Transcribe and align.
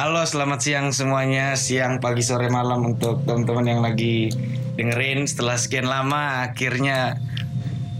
Halo, 0.00 0.24
selamat 0.24 0.64
siang 0.64 0.88
semuanya. 0.96 1.52
Siang, 1.60 2.00
pagi, 2.00 2.24
sore, 2.24 2.48
malam 2.48 2.88
untuk 2.88 3.20
teman-teman 3.28 3.68
yang 3.68 3.80
lagi 3.84 4.32
dengerin. 4.80 5.28
Setelah 5.28 5.60
sekian 5.60 5.84
lama, 5.84 6.48
akhirnya 6.48 7.20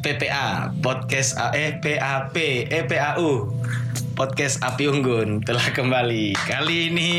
PPA 0.00 0.72
podcast 0.80 1.36
eh 1.52 1.76
PAP 1.76 2.32
eh 2.72 2.88
PAU 2.88 3.52
podcast 4.16 4.64
Api 4.64 4.88
Unggun 4.88 5.44
telah 5.44 5.76
kembali. 5.76 6.40
Kali 6.40 6.88
ini 6.88 7.12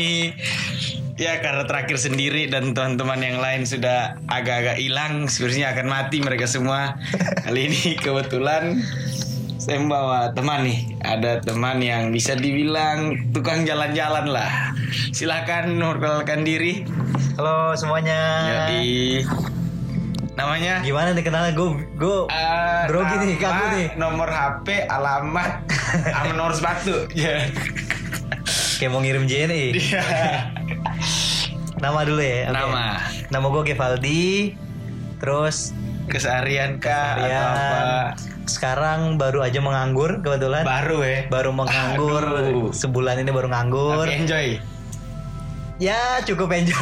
ya 1.14 1.38
karena 1.38 1.62
terakhir 1.62 2.02
sendiri 2.02 2.50
dan 2.50 2.74
teman-teman 2.74 3.22
yang 3.22 3.38
lain 3.38 3.62
sudah 3.62 4.18
agak-agak 4.26 4.82
hilang, 4.82 5.30
sebenarnya 5.30 5.78
akan 5.78 5.86
mati 5.86 6.18
mereka 6.18 6.50
semua. 6.50 6.98
Kali 7.46 7.70
ini 7.70 7.94
kebetulan 8.02 8.82
saya 9.62 9.78
membawa 9.78 10.34
teman 10.34 10.66
nih 10.66 10.98
ada 11.06 11.38
teman 11.38 11.78
yang 11.78 12.10
bisa 12.10 12.34
dibilang 12.34 13.30
tukang 13.30 13.62
jalan-jalan 13.62 14.26
lah 14.26 14.71
silakan 15.10 15.74
memperkenalkan 15.74 16.40
diri 16.42 16.84
Halo 17.34 17.72
semuanya. 17.72 18.20
jadi 18.68 19.24
namanya 20.32 20.80
Gimana 20.80 21.12
nih 21.12 21.22
kenalnya 21.22 21.52
gue 21.52 21.68
gue 21.94 22.18
grogi 22.84 23.14
nama, 23.14 23.22
nih 23.22 23.36
kaku 23.36 23.64
nih. 23.70 23.86
nomor 23.96 24.28
HP 24.28 24.66
alamat 24.86 25.52
sama 26.14 26.32
nomor 26.32 26.52
sepatu 26.52 27.08
ya 27.12 27.48
Kayak 28.76 28.90
mau 28.90 29.00
ngirim 29.00 29.24
JNE. 29.24 29.64
Dia. 29.72 30.02
Nama 31.78 32.02
dulu 32.02 32.18
ya. 32.18 32.46
oke. 32.46 32.56
Nama. 32.56 32.86
Nama 33.30 33.46
gue 33.48 33.62
Gevaldi. 33.64 34.58
Terus 35.16 35.70
keseharian 36.04 36.82
kah 36.82 37.14
atau 37.14 37.22
Keseharian. 37.22 37.46
apa 37.46 37.78
sekarang 38.42 39.00
baru 39.14 39.38
aja 39.40 39.62
menganggur 39.62 40.18
kebetulan. 40.18 40.66
baru 40.66 40.98
ya 41.00 41.30
baru 41.30 41.54
menganggur 41.54 42.24
Aduh. 42.26 42.74
sebulan 42.74 43.22
ini 43.22 43.30
baru 43.30 43.48
nganggur. 43.48 44.02
Tapi 44.02 44.18
enjoy 44.18 44.46
Ya 45.82 46.22
cukup 46.22 46.54
enjoy. 46.54 46.78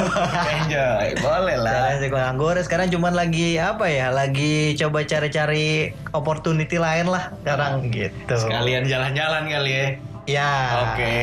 enjoy 0.61 1.17
boleh 1.25 1.57
lah 1.57 1.73
Sekarang 1.73 1.97
sih 2.05 2.09
nganggur. 2.13 2.57
Sekarang 2.61 2.89
cuman 2.93 3.13
lagi 3.17 3.57
apa 3.57 3.89
ya? 3.89 4.13
Lagi 4.13 4.77
coba 4.77 5.09
cari-cari 5.09 5.97
opportunity 6.13 6.77
lain 6.77 7.09
lah 7.09 7.33
sekarang 7.41 7.89
gitu. 7.89 8.37
sekalian 8.37 8.85
jalan-jalan 8.85 9.49
kali 9.49 9.73
ya 9.73 9.87
Ya. 10.29 10.53
Oke. 10.93 11.17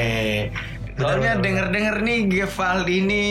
Benar, 0.97 1.21
Soalnya 1.21 1.33
denger-denger 1.37 1.95
nih 2.01 2.19
Gevaldi 2.27 2.95
ini 3.05 3.23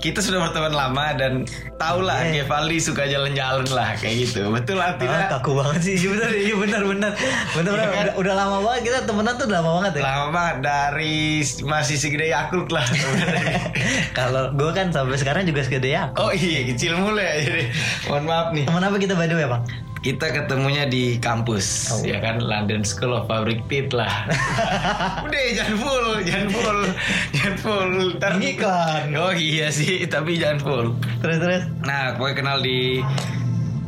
kita 0.00 0.24
sudah 0.24 0.48
berteman 0.48 0.72
lama 0.72 1.06
dan 1.16 1.32
tau 1.76 1.98
lah. 1.98 2.22
Gevaldi 2.24 2.78
suka 2.78 3.04
jalan-jalan 3.04 3.66
lah 3.68 3.94
kayak 3.94 4.16
gitu. 4.22 4.48
Betul 4.48 4.76
lah 4.76 4.84
Ah, 4.86 4.96
tidak? 4.96 5.26
kaku 5.32 5.50
banget 5.54 5.80
sih 5.82 5.94
Iya 5.96 6.08
bener 6.10 6.30
iya 6.32 6.54
bener 6.54 6.82
bener 6.84 7.12
bener, 7.50 7.72
bener. 7.72 7.74
Iya 7.74 7.86
kan? 7.88 8.04
Udah, 8.04 8.14
udah 8.16 8.34
lama 8.36 8.56
banget 8.62 8.80
kita 8.84 8.98
temenan 9.04 9.34
tuh 9.34 9.46
udah 9.46 9.58
lama 9.58 9.70
banget 9.76 9.92
ya 9.94 10.02
Lama 10.04 10.26
banget 10.30 10.56
dari 10.60 11.18
masih 11.62 11.96
segede 11.96 12.26
Yakult 12.28 12.68
lah. 12.68 12.86
kalau 14.12 14.52
gue 14.52 14.70
kan 14.70 14.90
sampai 14.90 15.16
sekarang 15.16 15.42
juga 15.44 15.62
segede 15.62 15.90
ya 15.90 16.10
oh 16.14 16.30
iya 16.30 16.64
kecil 16.64 16.96
mulai 16.96 17.24
ya 17.24 17.34
jadi 17.44 17.64
mohon 18.06 18.24
maaf 18.24 18.48
nih. 18.50 18.64
temen 18.64 18.82
apa 18.82 18.96
kita 18.96 19.12
by 19.12 19.26
the 19.26 19.34
way 19.34 19.44
bang 19.44 19.64
Kita 20.00 20.28
ketemunya 20.28 20.84
di 20.84 21.16
kampus 21.16 21.88
Oh. 21.88 22.04
ya 22.04 22.20
kan 22.20 22.36
London 22.38 22.84
School 22.84 23.14
of 23.14 23.24
Public 23.24 23.64
Tit 23.64 23.88
lah. 23.90 24.28
Udah 25.24 25.40
jangan 25.56 25.76
full, 25.78 26.06
jangan 26.22 26.48
full, 26.50 26.78
jangan 27.34 27.54
full. 27.56 27.90
Ntar 28.12 28.32
Ini. 28.36 28.52
Oh 29.16 29.32
iya 29.32 29.72
sih, 29.72 30.04
tapi 30.04 30.36
jangan 30.36 30.60
full. 30.60 30.86
terus 31.18 31.40
terus 31.40 31.63
Nah, 31.84 32.16
gue 32.16 32.30
kenal 32.32 32.58
di 32.64 33.04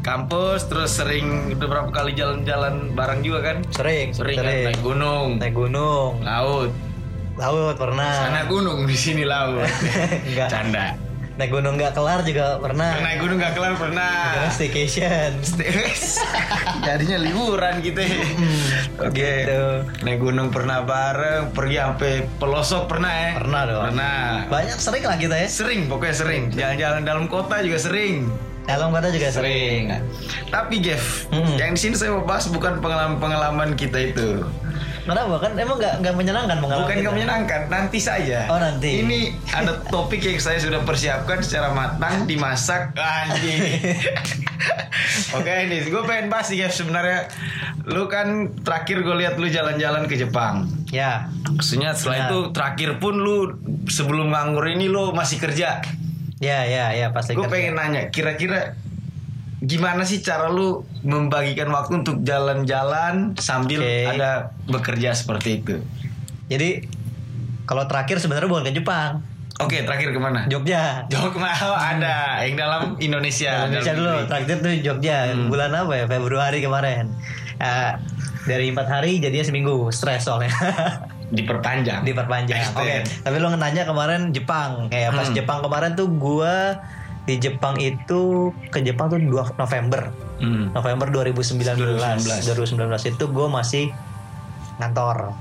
kampus, 0.07 0.71
terus 0.71 0.95
sering 0.95 1.51
udah 1.59 1.67
berapa 1.67 1.91
kali 1.91 2.15
jalan-jalan 2.15 2.95
bareng 2.95 3.27
juga 3.27 3.41
kan? 3.43 3.57
sering 3.75 4.15
Sering 4.15 4.39
kan 4.39 4.47
naik 4.47 4.81
gunung, 4.85 5.29
naik 5.43 5.55
gunung 5.59 6.23
laut. 6.23 6.71
laut 7.37 7.77
pernah 7.77 8.31
Sana 8.31 8.49
gunung, 8.49 8.87
di 8.89 8.97
sini 8.97 9.27
laut. 9.27 9.67
Enggak. 10.31 10.49
Canda. 10.49 11.06
Naik 11.37 11.53
gunung 11.53 11.77
nggak 11.77 11.93
kelar 11.93 12.25
juga 12.25 12.57
pernah 12.57 12.97
Naik 12.97 13.19
gunung 13.21 13.37
gak 13.37 13.53
kelar 13.53 13.75
pernah. 13.77 14.41
Terus 14.41 14.55
staycation 14.57 15.31
Jadinya 16.87 17.19
liburan 17.21 17.85
gitu 17.85 18.01
ya. 18.01 18.19
Oke. 19.05 19.45
Gitu. 19.45 19.65
Naik 20.01 20.19
gunung 20.25 20.49
pernah 20.49 20.81
bareng, 20.81 21.53
pergi 21.53 21.77
sampai 21.77 22.13
pelosok 22.41 22.89
pernah 22.89 23.13
ya? 23.13 23.31
Pernah 23.37 23.61
dong. 23.69 23.83
Pernah. 23.93 24.25
banyak 24.49 24.79
sering 24.81 25.05
lah 25.05 25.17
kita 25.21 25.37
ya 25.37 25.49
Sering, 25.49 25.81
pokoknya 25.93 26.15
sering. 26.17 26.43
Jalan-jalan 26.57 27.03
dalam 27.05 27.25
kota 27.29 27.61
juga 27.61 27.79
sering. 27.81 28.33
dalam 28.67 28.91
kota 28.91 29.15
juga 29.15 29.31
sering 29.31 29.95
Sering. 29.95 30.51
Tapi 30.51 30.75
Jeff, 30.83 31.31
Mm-mm. 31.31 31.55
yang 31.55 31.79
di 31.79 31.81
sini 31.81 31.95
saya 31.95 32.19
mau 32.19 32.27
bahas 32.27 32.51
bukan 32.51 32.83
pengalaman-pengalaman 32.83 33.79
kita 33.79 34.11
itu. 34.11 34.43
Kenapa 35.07 35.35
kan 35.39 35.53
emang 35.55 35.77
nggak 35.79 35.95
nggak 36.03 36.15
menyenangkan 36.15 36.57
pengalaman 36.59 36.83
Bukan 36.85 36.97
nggak 36.99 37.15
menyenangkan, 37.15 37.61
nanti 37.67 37.99
saja. 37.99 38.45
Oh, 38.47 38.59
nanti. 38.59 39.01
Ini 39.01 39.19
ada 39.49 39.79
topik 39.85 40.21
yang 40.21 40.37
saya 40.37 40.59
sudah 40.59 40.83
persiapkan 40.83 41.41
secara 41.41 41.71
matang, 41.71 42.27
dimasak. 42.27 42.91
Anjing. 42.93 43.63
Oke 45.37 45.53
ini, 45.65 45.87
gue 45.87 46.03
pengen 46.03 46.27
bahas 46.27 46.49
nih 46.49 46.67
Jeff 46.67 46.75
sebenarnya. 46.77 47.31
Lu 47.87 48.07
kan 48.07 48.27
terakhir 48.61 49.01
gue 49.01 49.17
lihat 49.17 49.35
lu 49.37 49.47
jalan-jalan 49.47 50.05
ke 50.05 50.19
Jepang. 50.19 50.67
ya 50.89 51.31
Maksudnya 51.47 51.95
setelah 51.95 52.17
Benar. 52.17 52.29
itu 52.29 52.39
terakhir 52.51 52.91
pun 52.99 53.15
lu 53.15 53.37
sebelum 53.87 54.31
nganggur 54.31 54.67
ini 54.67 54.87
lu 54.87 55.11
masih 55.13 55.39
kerja. 55.39 55.81
ya 56.37 56.59
ya 56.63 56.93
ya 56.93 57.07
pasti 57.11 57.33
Gue 57.33 57.47
pengen 57.47 57.75
nanya, 57.75 58.11
kira-kira 58.11 58.77
gimana 59.67 60.03
sih 60.03 60.19
cara 60.19 60.47
lu 60.47 60.69
membagikan 61.03 61.67
waktu 61.69 62.01
untuk 62.01 62.23
jalan-jalan 62.23 63.35
sambil 63.37 63.83
Oke. 63.83 64.07
ada 64.09 64.31
bekerja 64.65 65.11
seperti 65.11 65.61
itu? 65.61 65.83
Jadi 66.47 66.87
kalau 67.65 67.83
terakhir 67.85 68.17
sebenarnya 68.17 68.47
bukan 68.47 68.65
ke 68.65 68.73
Jepang, 68.73 69.27
Oke, 69.57 69.81
terakhir 69.83 70.13
ke 70.13 70.21
mana? 70.21 70.45
Jogja. 70.47 71.09
Jok 71.09 71.35
mau 71.35 71.49
ada 71.73 72.45
yang 72.45 72.55
dalam 72.55 72.83
Indonesia. 72.99 73.65
Indonesia 73.65 73.89
dalam 73.89 73.99
dulu, 73.99 74.13
negeri. 74.15 74.29
terakhir 74.29 74.57
tuh 74.61 74.73
Jogja 74.85 75.19
Hmm. 75.27 75.49
bulan 75.49 75.71
apa 75.73 75.93
ya? 75.95 76.05
Februari 76.07 76.59
kemarin. 76.61 77.05
Ya, 77.57 77.97
dari 78.45 78.69
empat 78.69 78.87
hari 78.87 79.17
jadinya 79.17 79.43
seminggu, 79.43 79.89
stres 79.91 80.29
soalnya. 80.29 80.53
Diperpanjang. 81.33 82.05
Diperpanjang. 82.05 82.63
Oke. 82.71 83.01
Extend. 83.01 83.25
Tapi 83.25 83.37
lo 83.41 83.49
nanya 83.51 83.83
kemarin 83.83 84.31
Jepang, 84.31 84.87
kayak 84.87 85.11
pas 85.11 85.27
Hmm. 85.27 85.35
Jepang 85.35 85.59
kemarin 85.59 85.97
tuh 85.97 86.07
gua 86.07 86.77
di 87.27 87.35
Jepang 87.43 87.75
itu 87.83 88.55
ke 88.71 88.79
Jepang 88.87 89.11
tuh 89.11 89.19
2 89.19 89.59
November. 89.59 90.15
Hmm. 90.39 90.71
November 90.71 91.11
2019. 91.11 91.75
2019. 91.75 92.79
2019 92.79 93.13
itu 93.13 93.25
gue 93.27 93.47
masih 93.51 93.85
ngantor. 94.79 95.35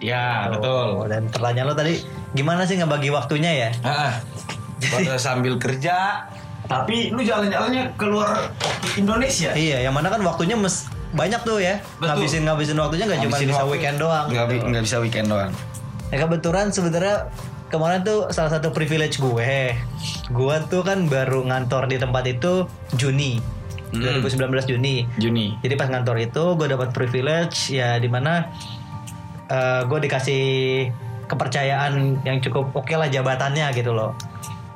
Ya, 0.00 0.48
Tuh. 0.48 0.60
betul. 0.60 0.88
Dan 1.08 1.22
pertanyaan 1.32 1.66
lo 1.72 1.74
tadi 1.76 2.00
gimana 2.32 2.64
sih 2.68 2.76
ngebagi 2.76 3.08
waktunya 3.12 3.52
ya? 3.52 3.70
Ah, 3.80 4.12
pada 4.92 5.16
sambil 5.26 5.56
kerja, 5.56 6.28
tapi 6.68 7.12
lu 7.12 7.24
jalan-jalannya 7.24 7.96
keluar 7.96 8.52
Indonesia. 8.96 9.56
Iya, 9.56 9.84
yang 9.88 9.94
mana 9.96 10.12
kan 10.12 10.20
waktunya 10.20 10.56
mes 10.56 10.88
banyak 11.16 11.40
tuh 11.48 11.64
ya. 11.64 11.80
Betul. 11.96 12.12
Ngabisin 12.12 12.42
ngabisin 12.44 12.76
waktunya 12.76 13.04
nggak 13.08 13.20
cuma 13.24 13.36
bisa 13.40 13.62
waktu. 13.64 13.72
weekend 13.72 13.96
doang. 13.96 14.26
Nggak, 14.28 14.44
gitu. 14.52 14.80
bisa 14.84 14.96
weekend 15.00 15.28
doang. 15.32 15.50
Ya 16.12 16.16
kebetulan 16.22 16.66
sebenarnya 16.70 17.16
kemarin 17.68 18.06
tuh 18.06 18.30
salah 18.30 18.52
satu 18.52 18.70
privilege 18.70 19.18
gue. 19.18 19.74
Gue 20.30 20.56
tuh 20.70 20.82
kan 20.86 21.06
baru 21.10 21.46
ngantor 21.46 21.90
di 21.90 21.96
tempat 21.98 22.24
itu 22.26 22.66
Juni. 22.94 23.38
Hmm. 23.94 24.22
2019 24.22 24.70
Juni. 24.70 25.06
Juni. 25.18 25.54
Jadi 25.62 25.74
pas 25.78 25.90
ngantor 25.90 26.16
itu 26.18 26.42
gue 26.58 26.66
dapat 26.66 26.90
privilege 26.90 27.74
ya 27.74 27.98
di 27.98 28.10
mana 28.10 28.50
eh 29.46 29.82
gue 29.86 29.98
dikasih 30.02 30.44
kepercayaan 31.26 32.22
yang 32.22 32.38
cukup 32.38 32.70
oke 32.74 32.94
lah 32.94 33.10
jabatannya 33.10 33.70
gitu 33.74 33.94
loh 33.94 34.14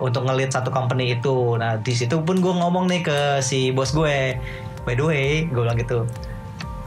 untuk 0.03 0.27
ngelit 0.27 0.51
satu 0.51 0.73
company 0.73 1.15
itu. 1.15 1.55
Nah 1.61 1.79
di 1.79 1.93
situ 1.95 2.19
pun 2.25 2.41
gue 2.41 2.55
ngomong 2.55 2.89
nih 2.91 3.03
ke 3.05 3.19
si 3.45 3.71
bos 3.71 3.93
gue, 3.93 4.35
by 4.83 4.95
the 4.97 5.05
way 5.05 5.29
gue 5.47 5.61
bilang 5.63 5.79
gitu, 5.79 6.09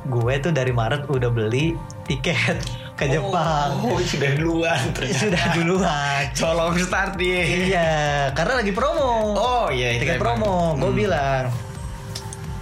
gue 0.09 0.33
tuh 0.41 0.51
dari 0.51 0.73
Maret 0.73 1.07
udah 1.07 1.29
beli 1.31 1.77
tiket 2.09 2.59
ke 2.93 3.05
Jepang. 3.07 3.69
Oh, 3.79 3.97
sudah 3.97 4.31
duluan 4.33 4.81
ternyata. 4.91 5.19
Sudah 5.19 5.43
duluan. 5.51 6.21
Colong 6.31 6.75
start 6.77 7.13
dia. 7.15 7.41
Iya, 7.41 7.91
karena 8.31 8.53
lagi 8.55 8.71
promo. 8.71 9.33
Oh 9.33 9.67
iya 9.67 9.93
itu 9.93 10.03
tiket 10.03 10.15
emang. 10.15 10.37
promo. 10.37 10.53
Gue 10.75 10.87
Hmm. 10.87 10.99
bilang, 10.99 11.43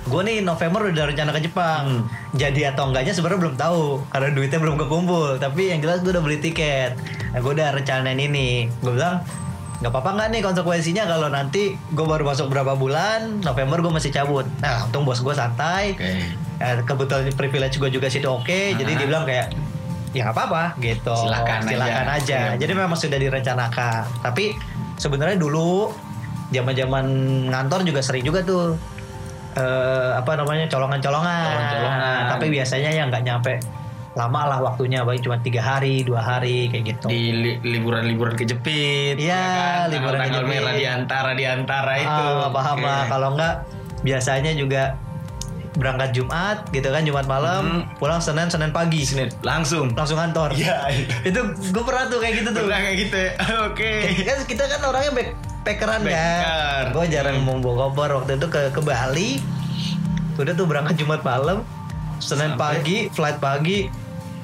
gue 0.04 0.22
nih 0.24 0.38
November 0.42 0.82
udah 0.88 1.06
rencana 1.06 1.32
ke 1.32 1.42
Jepang. 1.42 1.84
Hmm. 1.86 2.04
Jadi 2.34 2.62
atau 2.64 2.88
enggaknya 2.88 3.12
sebenarnya 3.12 3.40
belum 3.42 3.56
tahu 3.56 3.84
karena 4.08 4.30
duitnya 4.30 4.60
belum 4.60 4.76
kekumpul. 4.78 5.30
Tapi 5.38 5.62
yang 5.70 5.80
jelas 5.80 6.00
gue 6.00 6.10
udah 6.10 6.22
beli 6.22 6.40
tiket. 6.40 6.96
Nah, 7.30 7.40
gue 7.40 7.52
udah 7.54 7.70
rencanain 7.74 8.18
ini. 8.18 8.72
Gue 8.80 8.94
bilang 8.94 9.24
nggak 9.78 9.90
apa-apa 9.90 10.10
nggak 10.14 10.28
nih 10.30 10.42
konsekuensinya 10.44 11.04
kalau 11.06 11.28
nanti 11.28 11.74
gue 11.74 12.06
baru 12.06 12.22
masuk 12.24 12.48
berapa 12.48 12.76
bulan 12.76 13.42
November 13.42 13.82
gue 13.82 13.92
masih 13.92 14.12
cabut. 14.12 14.46
Nah 14.60 14.86
untung 14.86 15.04
bos 15.04 15.18
gue 15.18 15.34
santai. 15.34 15.92
Oke. 15.92 16.12
Eh, 16.62 16.78
kebetulan 16.84 17.34
privilege 17.34 17.76
gue 17.76 17.90
juga 17.90 18.06
situ 18.06 18.28
oke. 18.28 18.46
Jadi 18.72 18.86
Ah. 18.86 18.96
dia 18.96 19.08
bilang 19.08 19.26
kayak 19.26 19.50
ya 20.12 20.22
nggak 20.24 20.36
apa-apa 20.36 20.64
gitu. 20.78 21.16
Silakan 21.18 21.60
aja. 21.62 21.72
Silakan 21.72 22.08
aja. 22.10 22.40
Iya. 22.50 22.60
Jadi 22.60 22.72
memang 22.74 22.96
sudah 22.96 23.18
direncanakan. 23.18 24.04
Tapi 24.22 24.46
sebenarnya 24.96 25.36
dulu 25.36 25.92
zaman-zaman 26.50 27.06
ngantor 27.48 27.82
juga 27.84 28.02
sering 28.02 28.22
juga 28.22 28.44
tuh 28.44 28.76
eh, 29.54 30.12
apa 30.14 30.32
namanya 30.36 30.68
colongan-colongan. 30.68 32.28
Tapi 32.30 32.46
biasanya 32.50 32.92
yang 32.92 33.08
nggak 33.08 33.24
nyampe 33.24 33.54
lama 34.12 34.44
lah 34.46 34.60
waktunya 34.62 35.08
baik 35.08 35.24
cuma 35.24 35.40
tiga 35.40 35.64
hari 35.64 36.04
dua 36.04 36.20
hari 36.20 36.68
kayak 36.68 36.84
gitu 36.92 37.08
di 37.08 37.32
li- 37.32 37.60
liburan-liburan 37.64 38.36
kejepit 38.36 39.16
Iya, 39.16 39.32
ya 39.32 39.40
kan? 39.40 39.88
liburan 39.88 40.20
tanggal 40.20 40.44
kejepit. 40.44 40.60
merah 40.60 40.74
di 40.76 40.84
antara 40.86 41.32
di 41.32 41.46
antara 41.48 41.94
itu 41.96 42.12
Ah, 42.36 42.52
paham 42.52 42.76
Oke. 42.76 42.84
lah 42.84 43.02
kalau 43.08 43.28
enggak 43.32 43.54
biasanya 44.04 44.52
juga 44.52 45.00
berangkat 45.74 46.12
Jumat 46.12 46.68
gitu 46.70 46.84
kan 46.86 47.02
Jumat 47.02 47.26
malam 47.26 47.64
Hmm. 47.64 47.82
pulang 47.96 48.18
Senin 48.18 48.46
Senin 48.46 48.70
pagi 48.70 49.02
Senin 49.02 49.32
langsung 49.40 49.92
langsung 49.92 50.16
kantor 50.16 50.52
Iya, 50.52 50.92
itu 51.24 51.40
gue 51.72 51.84
pernah 51.84 52.06
tuh 52.06 52.18
kayak 52.18 52.34
gitu 52.38 52.50
tuh 52.52 52.64
Udah 52.64 52.80
kayak 52.82 52.98
gitu 53.00 53.18
ya. 53.18 53.32
Oke. 53.68 53.92
kan 54.22 54.38
kita 54.44 54.64
kan 54.66 54.82
orangnya 54.84 55.12
backpackeran 55.14 56.00
Backpacker. 56.02 56.44
kan 56.44 56.84
gue 56.92 57.06
jarang 57.08 57.38
Hmm. 57.38 57.46
mau 57.46 57.58
bawa 57.58 57.76
koper 57.88 58.10
waktu 58.18 58.32
itu 58.36 58.48
ke 58.48 58.62
ke 58.70 58.82
Bali 58.82 59.30
udah 60.34 60.54
tuh 60.54 60.66
berangkat 60.66 60.96
Jumat 60.98 61.22
malam 61.22 61.64
Senin 62.18 62.54
Sampai- 62.54 62.60
pagi 62.78 62.98
flight 63.10 63.38
pagi 63.38 63.78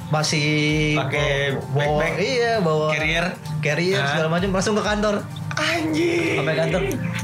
masih 0.08 0.96
Pakai 0.96 1.60
bawa, 1.68 2.00
backpack? 2.00 2.14
iya 2.18 2.52
bawa 2.58 2.88
Carrier? 2.90 3.26
carrier 3.60 4.00
Hah? 4.00 4.08
segala 4.10 4.30
macam 4.32 4.50
langsung 4.50 4.74
ke 4.74 4.84
kantor 4.86 5.16
Anjing. 5.54 6.38
sampai 6.38 6.56
kantor 6.56 6.82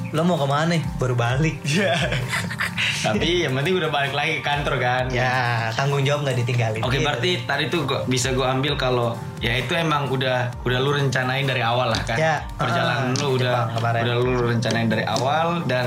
lo 0.10 0.22
mau 0.22 0.36
ke 0.36 0.46
mana 0.46 0.66
nih 0.70 0.82
baru 0.98 1.16
balik 1.16 1.56
Iya. 1.64 1.94
Tapi 3.04 3.44
yang 3.44 3.54
penting 3.54 3.76
udah 3.76 3.90
balik 3.90 4.12
lagi 4.12 4.40
ke 4.40 4.44
kantor 4.44 4.76
kan. 4.78 5.04
ya 5.10 5.68
tanggung 5.72 6.02
jawab 6.02 6.24
nggak 6.24 6.38
ditinggalin 6.40 6.80
Oke, 6.80 6.92
Gitu. 6.94 7.04
berarti 7.04 7.32
tadi 7.44 7.64
tuh 7.68 7.84
gua, 7.84 8.00
bisa 8.06 8.32
gue 8.32 8.46
ambil 8.46 8.74
kalau 8.76 9.12
ya 9.38 9.54
itu 9.54 9.74
emang 9.74 10.08
udah 10.08 10.56
udah 10.62 10.80
lu 10.80 10.92
rencanain 10.94 11.44
dari 11.44 11.60
awal 11.60 11.90
lah 11.90 12.02
kan. 12.02 12.16
Ya, 12.16 12.40
Perjalanan 12.56 13.12
ah, 13.12 13.20
lu 13.20 13.28
udah 13.36 13.58
kemarin. 13.74 14.02
udah 14.02 14.16
lu 14.18 14.32
rencanain 14.48 14.88
dari 14.88 15.04
awal 15.04 15.48
dan 15.64 15.86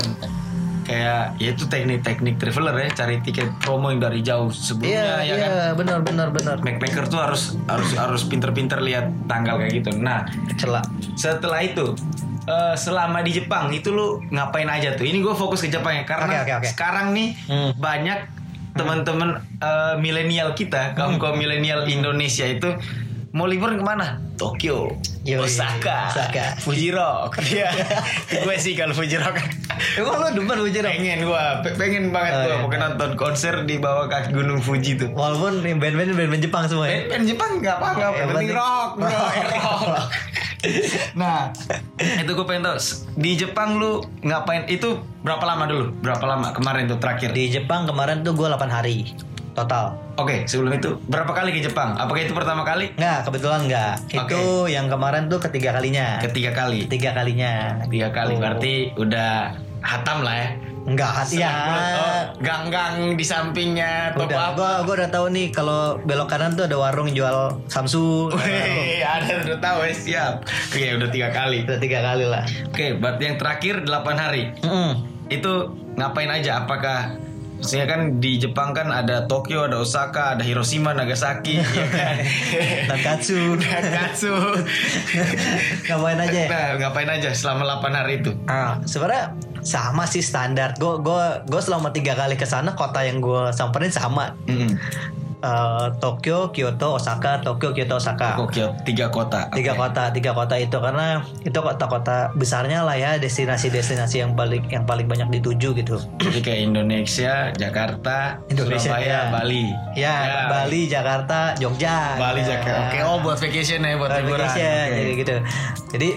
kayak 0.83 1.35
ya 1.35 1.51
itu 1.51 1.67
teknik-teknik 1.67 2.37
traveler 2.37 2.71
ya, 2.77 2.87
cari 2.93 3.19
tiket 3.19 3.51
promo 3.57 3.89
yang 3.89 3.99
dari 3.99 4.23
jauh 4.23 4.47
sebelumnya 4.47 5.19
iya 5.19 5.19
ya 5.19 5.35
kan. 5.35 5.49
iya 5.51 5.65
benar 5.73 5.99
benar 5.99 6.27
benar 6.31 6.55
Backpacker 6.57 7.05
tuh 7.07 7.19
harus 7.19 7.59
harus 7.67 7.91
harus 7.91 8.23
pinter-pinter 8.23 8.79
lihat 8.79 9.11
tanggal 9.27 9.59
kayak 9.59 9.73
gitu. 9.75 9.91
Nah, 9.97 10.23
celak 10.55 10.87
setelah 11.13 11.59
itu 11.59 11.91
eh, 12.47 12.75
selama 12.75 13.19
di 13.19 13.31
Jepang 13.33 13.67
itu 13.69 13.89
lu 13.89 14.07
ngapain 14.27 14.65
aja 14.65 14.93
tuh? 14.93 15.03
Ini 15.03 15.19
gue 15.19 15.33
fokus 15.33 15.59
ke 15.59 15.69
Jepang 15.69 15.93
ya 15.93 16.03
karena 16.03 16.31
Oke, 16.33 16.41
oke, 16.41 16.53
oke. 16.57 16.67
sekarang 16.69 17.11
nih 17.11 17.35
Hmm. 17.45 17.71
banyak 17.75 18.19
teman-teman 18.73 19.29
eh, 19.57 19.95
milenial 19.97 20.53
kita, 20.53 20.93
kaum 20.93 21.17
kaum 21.17 21.35
milenial 21.35 21.83
Indonesia 21.85 22.45
itu 22.45 22.71
mau 23.29 23.45
liburan 23.45 23.75
ke 23.75 23.83
mana? 23.83 24.17
Tokyo, 24.33 24.93
Yoi, 25.23 25.41
Osaka, 25.43 26.07
Osaka. 26.07 26.57
Fuji 26.57 26.89
Rock. 26.89 27.41
Iya, 27.43 27.73
gue 28.45 28.55
sih 28.55 28.73
kalau 28.73 28.93
Fuji 28.93 29.17
Rock. 29.17 29.41
emang 29.95 30.15
lo 30.15 30.29
demen 30.31 30.57
Fuji 30.57 30.79
Rock? 30.79 30.93
pengen 30.95 31.19
gue, 31.21 31.43
pengen 31.73 32.03
banget 32.07 32.31
Oh, 32.31 32.39
gue, 32.39 32.47
iya. 32.47 32.57
pokoknya 32.59 32.81
nonton 32.87 33.11
konser 33.13 33.53
di 33.63 33.77
bawah 33.77 34.05
kaki 34.05 34.29
Gunung 34.31 34.57
Fuji 34.59 34.95
tuh. 34.95 35.09
walaupun 35.11 35.59
band-band 35.59 35.93
band-band 36.07 36.37
Jepang 36.39 36.65
semua 36.65 36.85
ya 36.85 37.01
Band, 37.03 37.09
band 37.11 37.25
Jepang 37.27 37.51
nggak 37.59 37.75
apa-apa, 37.75 38.05
penting 38.09 38.29
penting- 38.31 38.53
rock, 38.53 38.89
bro, 38.95 39.09
rock. 39.57 40.09
nah, 41.21 41.53
itu 41.97 42.31
gue 42.33 42.45
pengen 42.45 42.63
tahu 42.65 42.77
di 43.17 43.31
Jepang 43.37 43.77
lu 43.77 44.01
ngapain? 44.25 44.65
Itu 44.65 45.05
berapa 45.21 45.43
lama 45.45 45.69
dulu? 45.69 45.85
Berapa 46.01 46.25
lama 46.25 46.53
kemarin 46.53 46.89
tuh 46.89 46.97
terakhir? 46.97 47.29
di 47.33 47.53
Jepang 47.53 47.85
kemarin 47.85 48.25
tuh 48.25 48.33
gue 48.33 48.47
8 48.49 48.65
hari 48.71 49.13
total 49.57 50.07
Oke, 50.17 50.49
sebelum 50.49 50.73
itu 50.73 50.97
berapa 51.05 51.29
kali 51.29 51.53
ke 51.53 51.61
Jepang? 51.61 51.93
Apakah 51.93 52.25
itu 52.25 52.33
pertama 52.33 52.65
kali? 52.65 52.89
Nggak, 52.97 53.29
kebetulan 53.29 53.69
nggak. 53.69 53.93
Itu 54.09 54.65
yang 54.65 54.89
kemarin 54.89 55.29
tuh 55.29 55.37
ketiga 55.37 55.77
kalinya. 55.77 56.17
Ketiga 56.17 56.57
kali. 56.57 56.89
Ketiga 56.89 57.13
kalinya. 57.13 57.85
Tiga 57.85 58.09
kali 58.09 58.33
Tuh. 58.33 58.41
berarti 58.41 58.73
udah 58.97 59.53
hatam 59.81 60.23
lah 60.25 60.35
ya. 60.35 60.49
Enggak 60.87 61.11
hati 61.19 61.43
ya. 61.43 61.51
Oh, 61.99 62.21
gang-gang 62.39 63.19
di 63.19 63.25
sampingnya 63.27 64.15
top 64.15 64.31
Udah, 64.31 64.55
up. 64.55 64.55
gua 64.55 64.71
gua 64.87 64.95
udah 65.03 65.11
tahu 65.11 65.27
nih 65.35 65.51
kalau 65.51 65.99
belok 66.07 66.31
kanan 66.31 66.55
tuh 66.55 66.63
ada 66.63 66.79
warung 66.79 67.11
jual 67.11 67.59
Samsu. 67.67 68.31
Wih, 68.31 69.03
ada 69.03 69.43
udah 69.43 69.59
tahu 69.59 69.83
ya 69.83 69.91
siap. 69.91 70.33
Oke, 70.47 70.95
udah 70.95 71.09
tiga 71.11 71.27
kali. 71.35 71.67
Udah 71.67 71.79
tiga 71.83 71.99
kali 71.99 72.23
lah. 72.23 72.47
Oke, 72.71 72.95
berarti 72.95 73.23
yang 73.27 73.35
terakhir 73.35 73.83
8 73.83 74.15
hari. 74.15 74.43
Mm-mm. 74.63 74.91
itu 75.27 75.75
ngapain 75.99 76.31
aja? 76.31 76.63
Apakah 76.63 77.19
maksudnya 77.59 77.83
kan 77.83 78.23
di 78.23 78.39
Jepang 78.39 78.71
kan 78.71 78.87
ada 78.87 79.27
Tokyo, 79.27 79.67
ada 79.67 79.83
Osaka, 79.83 80.39
ada 80.39 80.43
Hiroshima, 80.47 80.95
Nagasaki, 80.95 81.59
ya 81.83 81.87
kan? 81.91 82.15
Nankatsu. 82.95 83.59
Nankatsu. 83.59 84.31
Ngapain 85.83 86.19
aja 86.21 86.37
ya? 86.37 86.47
Nah, 86.47 86.67
ngapain 86.79 87.09
aja 87.11 87.35
selama 87.35 87.67
8 87.83 87.91
hari 87.91 88.23
itu? 88.23 88.31
Ah, 88.47 88.79
sebenarnya 88.87 89.35
sama 89.67 90.07
sih 90.07 90.23
standar. 90.23 90.71
Gue 90.75 90.95
gue 90.97 91.23
gue 91.43 91.59
selama 91.59 91.91
tiga 91.91 92.15
kali 92.15 92.33
ke 92.33 92.47
sana 92.47 92.71
kota 92.71 93.03
yang 93.03 93.19
gue 93.19 93.51
samperin 93.51 93.91
sama. 93.91 94.31
Mm-mm. 94.47 94.79
Eh, 95.37 95.87
Tokyo, 96.01 96.49
Kyoto, 96.49 96.97
Osaka, 96.97 97.37
Tokyo, 97.37 97.69
Kyoto, 97.69 98.01
Osaka. 98.01 98.33
Tokyo, 98.35 98.73
tiga 98.81 99.05
kota. 99.07 99.45
tiga 99.53 99.77
kota 99.77 100.09
tiga 100.09 100.33
kota 100.33 100.57
itu 100.57 100.73
karena 100.73 101.21
itu 101.45 101.53
kota-kota 101.53 102.33
besarnya 102.33 102.81
lah 102.81 102.97
ya 102.97 103.21
destinasi-destinasi 103.21 104.17
yang 104.17 104.33
paling 104.33 104.65
yang 104.65 104.81
paling 104.83 105.05
banyak 105.05 105.29
dituju 105.31 105.77
gitu 105.77 106.01
Jadi 106.17 106.39
kayak 106.41 106.61
Indonesia, 106.65 107.53
Jakarta, 107.53 108.41
Indonesia, 108.49 108.89
Surabaya, 108.89 109.05
ya. 109.05 109.21
Bali. 109.29 109.65
ya, 109.93 110.15
Bali 110.49 110.81
Jakarta 110.87 111.53
Jogja 111.53 112.17
Bali, 112.17 112.41
Ya. 112.41 112.57
Jakarta. 112.57 112.81
Oke, 112.89 112.99
oh 113.05 113.17
buat 113.21 113.37
vacation 113.37 113.79
ya, 113.79 113.93
buat 113.93 114.09
liburan. 114.09 114.41
vacation, 114.41 114.65
Oke. 114.65 114.97
jadi 114.97 115.11
gitu 115.13 115.35
jadi 115.91 116.09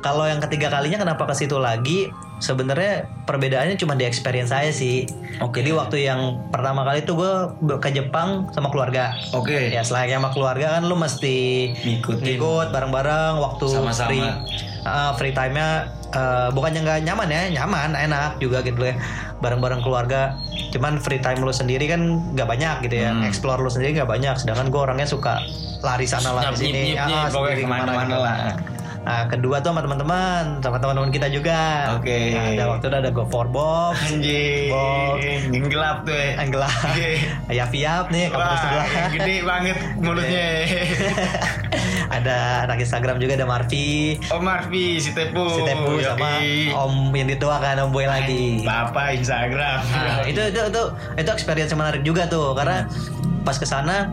kalau 0.00 0.24
yang 0.24 0.40
ketiga 0.42 0.68
kalinya 0.68 1.00
kenapa 1.00 1.24
ke 1.24 1.34
situ 1.34 1.56
lagi 1.56 2.12
sebenarnya 2.40 2.92
perbedaannya 3.22 3.76
cuma 3.76 3.94
di 3.94 4.02
experience 4.02 4.48
saya 4.48 4.68
sih 4.70 5.04
Oke. 5.38 5.60
jadi 5.60 5.72
waktu 5.72 5.96
yang 6.02 6.20
pertama 6.48 6.82
kali 6.82 7.04
tuh 7.04 7.14
gue 7.14 7.32
ke 7.76 7.92
Jepang 7.92 8.48
sama 8.50 8.68
keluarga 8.68 9.12
Oke. 9.30 9.68
ya 9.68 9.80
selayaknya 9.80 10.18
sama 10.18 10.30
keluarga 10.32 10.66
kan 10.74 10.82
lu 10.82 10.96
mesti 10.96 11.36
Ngikutin. 11.78 12.24
ngikut 12.24 12.66
bareng-bareng 12.70 13.34
waktu 13.36 13.66
Sama-sama. 13.68 14.08
free 14.08 14.24
uh, 14.82 15.12
free 15.14 15.30
time-nya 15.30 15.68
uh, 16.10 16.48
bukannya 16.50 16.80
nggak 16.80 16.98
nyaman 17.04 17.28
ya 17.28 17.42
nyaman 17.54 17.92
enak 17.92 18.36
juga 18.36 18.60
gitu 18.60 18.80
ya 18.82 18.96
bareng-bareng 19.38 19.80
keluarga 19.80 20.36
cuman 20.70 20.96
free 20.96 21.18
time 21.18 21.40
lu 21.40 21.50
sendiri 21.50 21.84
kan 21.86 22.00
nggak 22.32 22.46
banyak 22.46 22.76
gitu 22.84 22.96
ya 22.98 23.10
Hmm. 23.10 23.22
explore 23.22 23.58
lu 23.58 23.68
sendiri 23.68 23.96
nggak 23.96 24.08
banyak 24.08 24.34
sedangkan 24.34 24.68
gue 24.68 24.80
orangnya 24.80 25.04
suka 25.04 25.40
lari 25.80 26.04
sana 26.04 26.32
lari 26.32 26.52
sini 26.54 26.92
nyip, 26.92 27.00
Ah, 27.00 27.28
sendiri 27.28 27.64
ke 27.64 27.68
mana-mana 27.68 28.16
lah. 28.16 28.36
Nah 29.00 29.24
kedua 29.24 29.56
tuh 29.58 29.72
sama 29.72 29.80
teman-teman 29.80 30.60
sama 30.60 30.76
teman-teman 30.76 31.08
kita 31.08 31.26
juga 31.26 31.96
Oke. 31.96 32.36
Nah, 32.36 32.52
ada 32.52 32.64
waktu 32.68 32.86
itu 32.86 32.96
ada 33.00 33.10
go 33.10 33.24
for 33.24 33.48
bob 33.48 33.96
Anjing, 33.96 34.68
Bob. 34.68 35.16
yang 35.48 35.66
gelap 35.66 36.04
tuh 36.04 36.12
ya. 36.20 36.36
Anggela 36.36 36.68
Oke. 36.68 37.10
Yap 37.48 37.72
Yap 37.72 38.04
nih 38.08 38.28
kampung 38.28 38.44
Wah, 38.44 38.60
sebelah 38.60 38.86
gede 39.10 39.36
banget 39.40 39.76
mulutnya. 39.96 40.48
ada 42.16 42.36
anak 42.66 42.78
Instagram 42.78 43.16
juga 43.16 43.38
ada 43.38 43.46
Marvi 43.46 44.18
Om 44.28 44.42
Marvi, 44.42 44.98
si 44.98 45.10
Tepu. 45.10 45.48
si 45.48 45.60
Tepu 45.62 46.02
sama. 46.02 46.42
Om 46.76 47.14
yang 47.14 47.28
dituakan 47.30 47.86
Om 47.86 47.90
Boy 47.90 48.04
lagi. 48.04 48.66
Bapak 48.66 49.16
Instagram. 49.16 49.78
Nah, 49.86 50.26
itu 50.26 50.40
itu 50.44 50.60
itu 50.60 50.82
itu 51.16 51.30
experience 51.30 51.70
yang 51.70 51.80
menarik 51.80 52.02
juga 52.02 52.26
tuh 52.26 52.52
karena 52.52 52.84
pas 53.40 53.56
ke 53.56 53.64
sana 53.64 54.10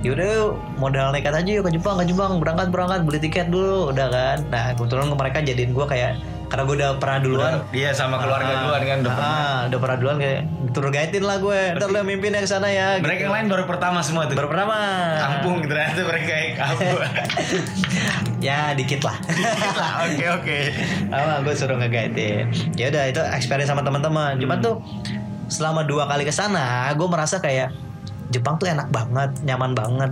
yaudah 0.00 0.26
yuk, 0.26 0.50
modal 0.76 1.10
nekat 1.10 1.34
aja 1.34 1.50
yuk 1.50 1.64
ke 1.64 1.76
Jepang 1.76 1.96
ke 1.96 2.06
Jepang 2.06 2.36
berangkat 2.36 2.68
berangkat 2.68 3.00
beli 3.02 3.20
tiket 3.20 3.46
dulu 3.48 3.90
udah 3.90 4.08
kan 4.08 4.38
nah 4.48 4.64
kebetulan 4.72 5.06
mereka 5.10 5.38
jadiin 5.40 5.70
gue 5.70 5.84
kayak 5.84 6.16
karena 6.50 6.62
gue 6.64 6.76
udah 6.76 6.90
pernah 6.98 7.18
duluan 7.20 7.52
Dia 7.70 7.94
sama 7.94 8.18
keluarga 8.18 8.50
Ah, 8.50 8.58
duluan 8.60 8.82
kan 8.82 8.96
udah 8.98 9.12
pernah. 9.12 9.30
ah, 9.30 9.58
udah 9.70 9.78
pernah 9.78 9.96
duluan 9.96 10.16
kayak 10.18 10.40
tour 10.70 10.86
guide-in 10.88 11.22
lah 11.22 11.36
gue 11.38 11.58
ntar 11.76 11.86
lu 11.86 11.96
yang 11.96 12.08
mimpin 12.08 12.30
ya 12.32 12.40
ke 12.40 12.48
sana 12.48 12.66
ya 12.66 12.98
Mereka 12.98 13.06
gitu. 13.14 13.22
yang 13.22 13.34
lain 13.36 13.46
baru 13.46 13.64
pertama 13.66 13.98
semua 14.00 14.26
tuh. 14.26 14.34
baru 14.34 14.48
pertama 14.48 14.74
Kampung 15.20 15.62
ternyata 15.62 16.00
mereka 16.02 16.32
yang 16.34 16.54
kampung. 16.56 16.96
ya 18.40 18.72
dikit 18.72 19.00
lah 19.00 19.16
lah, 19.78 19.92
oke 20.02 20.26
oke. 20.34 20.58
apa 21.06 21.32
gue 21.40 21.54
suruh 21.54 21.76
nge-guide 21.76 22.50
ya 22.74 22.86
udah 22.88 23.04
itu 23.06 23.20
experience 23.30 23.68
sama 23.68 23.82
teman-teman 23.82 24.34
cuman 24.34 24.58
tuh 24.58 24.80
selama 25.46 25.84
dua 25.84 26.08
kali 26.08 26.24
ke 26.24 26.32
sana 26.32 26.88
gue 26.90 27.06
merasa 27.06 27.36
kayak 27.36 27.70
Jepang 28.30 28.58
tuh 28.58 28.70
enak 28.70 28.88
banget 28.94 29.30
nyaman 29.42 29.74
banget. 29.74 30.10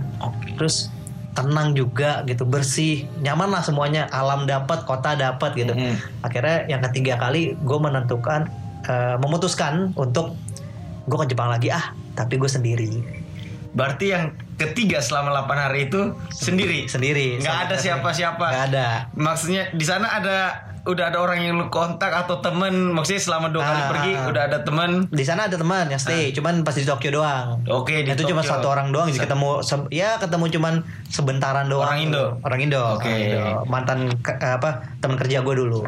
Terus 0.59 0.91
tenang 1.33 1.71
juga 1.73 2.23
gitu 2.27 2.43
bersih. 2.43 3.07
Nyaman 3.23 3.49
lah 3.51 3.63
semuanya 3.63 4.11
alam 4.11 4.43
dapat 4.43 4.83
kota 4.83 5.15
dapat 5.15 5.55
gitu. 5.55 5.71
Mhm. 5.71 6.23
akhirnya 6.25 6.57
yang 6.67 6.81
ketiga 6.91 7.15
kali 7.15 7.55
gue 7.55 7.79
menentukan 7.79 8.51
eh, 8.87 9.15
memutuskan 9.19 9.95
untuk 9.95 10.35
gue 11.07 11.17
ke 11.25 11.27
Jepang 11.31 11.49
lagi. 11.51 11.71
Ah 11.71 11.95
tapi 12.19 12.35
gue 12.35 12.51
sendiri. 12.51 12.91
Berarti 13.71 14.11
yang 14.11 14.35
ketiga 14.59 14.99
selama 14.99 15.31
8 15.39 15.55
hari 15.61 15.87
itu 15.87 16.01
sendiri. 16.29 16.85
sendiri 16.85 17.39
Nggak 17.39 17.57
ada 17.65 17.75
siapa-siapa. 17.75 18.45
nggak 18.45 18.65
ada. 18.69 18.87
Maksudnya 19.13 19.71
di 19.71 19.81
sana 19.81 20.11
ada 20.11 20.37
udah 20.81 21.05
ada 21.05 21.19
orang 21.19 21.39
yang 21.39 21.53
lu 21.55 21.67
kontak 21.67 22.09
atau 22.09 22.39
temen. 22.39 22.91
Maksudnya 22.91 23.19
selama 23.19 23.47
dua 23.47 23.63
kali 23.63 23.77
Ah, 23.77 23.87
pergi 23.87 24.11
ah. 24.13 24.27
udah 24.27 24.43
ada 24.43 24.57
temen. 24.61 25.07
Di 25.07 25.21
sana 25.21 25.45
ada 25.45 25.55
teman 25.55 25.87
yang 25.87 25.97
stay. 25.97 26.31
Cuman 26.31 26.61
pas 26.61 26.71
di 26.71 26.83
Tokyo 26.83 27.15
doang. 27.15 27.63
Oke 27.65 28.01
di 28.01 28.09
itu 28.09 28.23
cuma 28.25 28.41
satu 28.41 28.67
orang 28.67 28.89
doang 28.89 29.07
sih 29.07 29.17
ketemu 29.17 29.63
ya 29.87 30.17
ketemu 30.17 30.45
cuman 30.51 30.73
sebentaran 31.05 31.65
doang. 31.65 31.85
Orang 31.85 31.99
Indo? 32.01 32.25
orang 32.41 32.59
Indo. 32.59 32.81
Oke. 32.93 33.05
orang 33.05 33.21
Indo. 33.21 33.43
mantan 33.65 33.99
ke- 34.17 34.35
apa 34.35 34.91
teman 34.99 35.15
kerja 35.15 35.39
gue 35.39 35.55
dulu. 35.55 35.87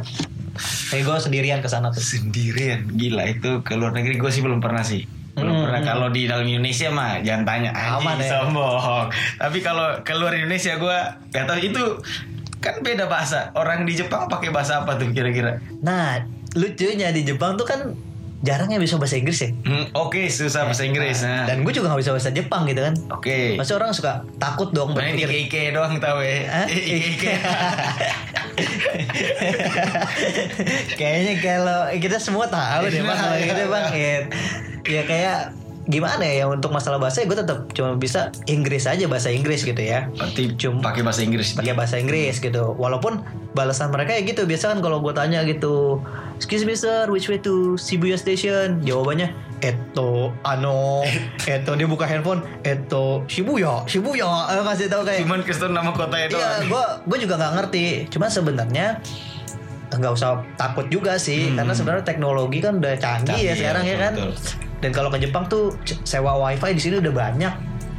Kayak 0.87 1.03
gue 1.03 1.17
sendirian 1.21 1.59
ke 1.59 1.67
sana 1.67 1.89
tuh. 1.89 1.99
Sendirian? 1.99 2.91
Gila 2.91 3.23
itu 3.25 3.63
ke 3.63 3.73
luar 3.73 3.91
negeri 3.91 4.15
gue 4.15 4.27
sih 4.27 4.39
belum 4.39 4.59
pernah 4.59 4.83
sih 4.83 5.07
belum 5.41 5.51
Hmm, 5.51 5.65
pernah 5.65 5.81
kalau 5.83 6.07
di 6.07 6.21
dalam 6.23 6.43
Indonesia 6.43 6.87
mah 6.87 7.19
jangan 7.19 7.43
tanya 7.43 7.69
Aman 7.73 8.15
ya. 8.15 8.29
sombong 8.31 9.09
tapi 9.35 9.57
kalau 9.59 9.99
keluar 10.01 10.31
Indonesia 10.31 10.73
gue 10.75 10.97
gak 11.29 11.45
tahu 11.45 11.59
itu 11.59 11.83
kan 12.57 12.77
beda 12.79 13.05
bahasa 13.05 13.49
orang 13.53 13.83
di 13.83 13.93
Jepang 13.95 14.25
pakai 14.25 14.49
bahasa 14.49 14.79
apa 14.79 14.93
tuh 14.93 15.09
kira-kira 15.09 15.57
Nah, 15.79 16.21
lucunya 16.53 17.09
di 17.09 17.23
Jepang 17.23 17.55
tuh 17.55 17.65
kan 17.65 17.97
jarang 18.41 18.69
yang 18.69 18.79
bisa 18.79 18.97
bahasa 18.97 19.13
Inggris 19.15 19.37
ya. 19.39 19.53
Hmm, 19.61 19.85
oke 19.95 20.17
susah 20.27 20.65
bahasa 20.65 20.81
Inggris 20.81 21.21
nah. 21.21 21.45
Dan 21.45 21.61
gue 21.61 21.69
juga 21.71 21.89
gak 21.89 22.01
bisa 22.01 22.11
bahasa 22.11 22.29
Jepang 22.29 22.65
gitu 22.65 22.81
kan. 22.81 22.93
oke 23.11 23.37
Masa 23.53 23.73
orang 23.75 23.91
suka 23.91 24.25
takut 24.35 24.69
dong 24.71 24.93
Main 24.93 25.13
berpikir. 25.13 25.45
Ike 25.45 25.63
doang 25.71 25.97
tau 25.97 26.21
ya? 26.21 26.65
Ike 26.69 27.33
Kayaknya 30.93 31.33
kalau 31.39 31.79
kita 31.95 32.17
semua 32.17 32.45
tahu 32.47 32.87
deh 32.87 32.99
bang, 32.99 33.15
kalau 33.15 33.35
Iya, 33.35 33.45
gitu 33.47 33.63
iya. 33.63 33.69
bang. 33.69 33.85
Ya, 34.83 34.91
ya 34.91 35.03
kayak 35.03 35.39
gimana 35.81 36.21
ya 36.21 36.45
untuk 36.45 36.69
masalah 36.69 37.01
bahasa 37.01 37.25
gue 37.25 37.33
tetap 37.33 37.65
cuma 37.73 37.97
bisa 37.97 38.29
Inggris 38.45 38.85
aja 38.85 39.01
bahasa 39.05 39.27
Inggris 39.27 39.61
gitu 39.61 39.77
ya. 39.77 40.07
Berarti 40.13 40.53
Cuma- 40.55 40.79
pakai 40.79 41.01
bahasa 41.01 41.21
Inggris 41.21 41.53
pakai 41.53 41.73
bahasa 41.73 41.97
Inggris 41.97 42.37
gitu. 42.37 42.77
Walaupun 42.77 43.25
balasan 43.51 43.89
mereka 43.89 44.13
ya 44.13 44.21
gitu. 44.21 44.45
Biasa 44.45 44.71
kan 44.71 44.79
kalau 44.79 45.01
gue 45.01 45.09
tanya 45.11 45.41
gitu, 45.41 45.97
excuse 46.37 46.63
me 46.63 46.73
sir, 46.73 47.09
which 47.09 47.25
way 47.25 47.37
to 47.37 47.73
Shibuya 47.75 48.13
Station? 48.15 48.77
Jawabannya, 48.79 49.33
eto, 49.59 50.31
ano, 50.43 51.01
eto 51.49 51.73
dia 51.73 51.89
buka 51.89 52.05
handphone, 52.05 52.45
eto, 52.61 53.25
Shibuya, 53.25 53.81
Shibuya. 53.83 54.29
Eh, 54.53 54.63
kasih 54.63 54.85
tahu 54.87 55.01
kayak, 55.01 55.25
Cuman 55.25 55.41
kesel 55.41 55.69
nama 55.69 55.89
kotanya 55.89 56.29
iya, 56.29 56.31
doang 56.31 56.61
gue 56.69 56.83
gue 57.09 57.17
juga 57.19 57.35
nggak 57.35 57.53
ngerti. 57.57 57.85
Cuma 58.07 58.29
sebenarnya 58.29 59.01
nggak 59.91 60.13
usah 60.13 60.45
takut 60.55 60.87
juga 60.87 61.17
sih, 61.17 61.49
Hmm. 61.49 61.57
karena 61.57 61.73
sebenarnya 61.73 62.05
teknologi 62.05 62.61
kan 62.61 62.77
udah 62.77 62.95
canggih, 62.95 63.33
Canggih 63.33 63.41
ya 63.41 63.49
ya, 63.49 63.53
sekarang 63.57 63.83
ya 63.83 63.97
kan. 63.99 64.13
betul. 64.15 64.31
Dan 64.81 64.89
kalau 64.89 65.07
ke 65.07 65.17
Jepang 65.17 65.45
tuh 65.45 65.71
sewa 66.03 66.33
wifi 66.35 66.73
di 66.73 66.81
sini 66.81 66.95
udah 66.97 67.13
banyak 67.13 67.53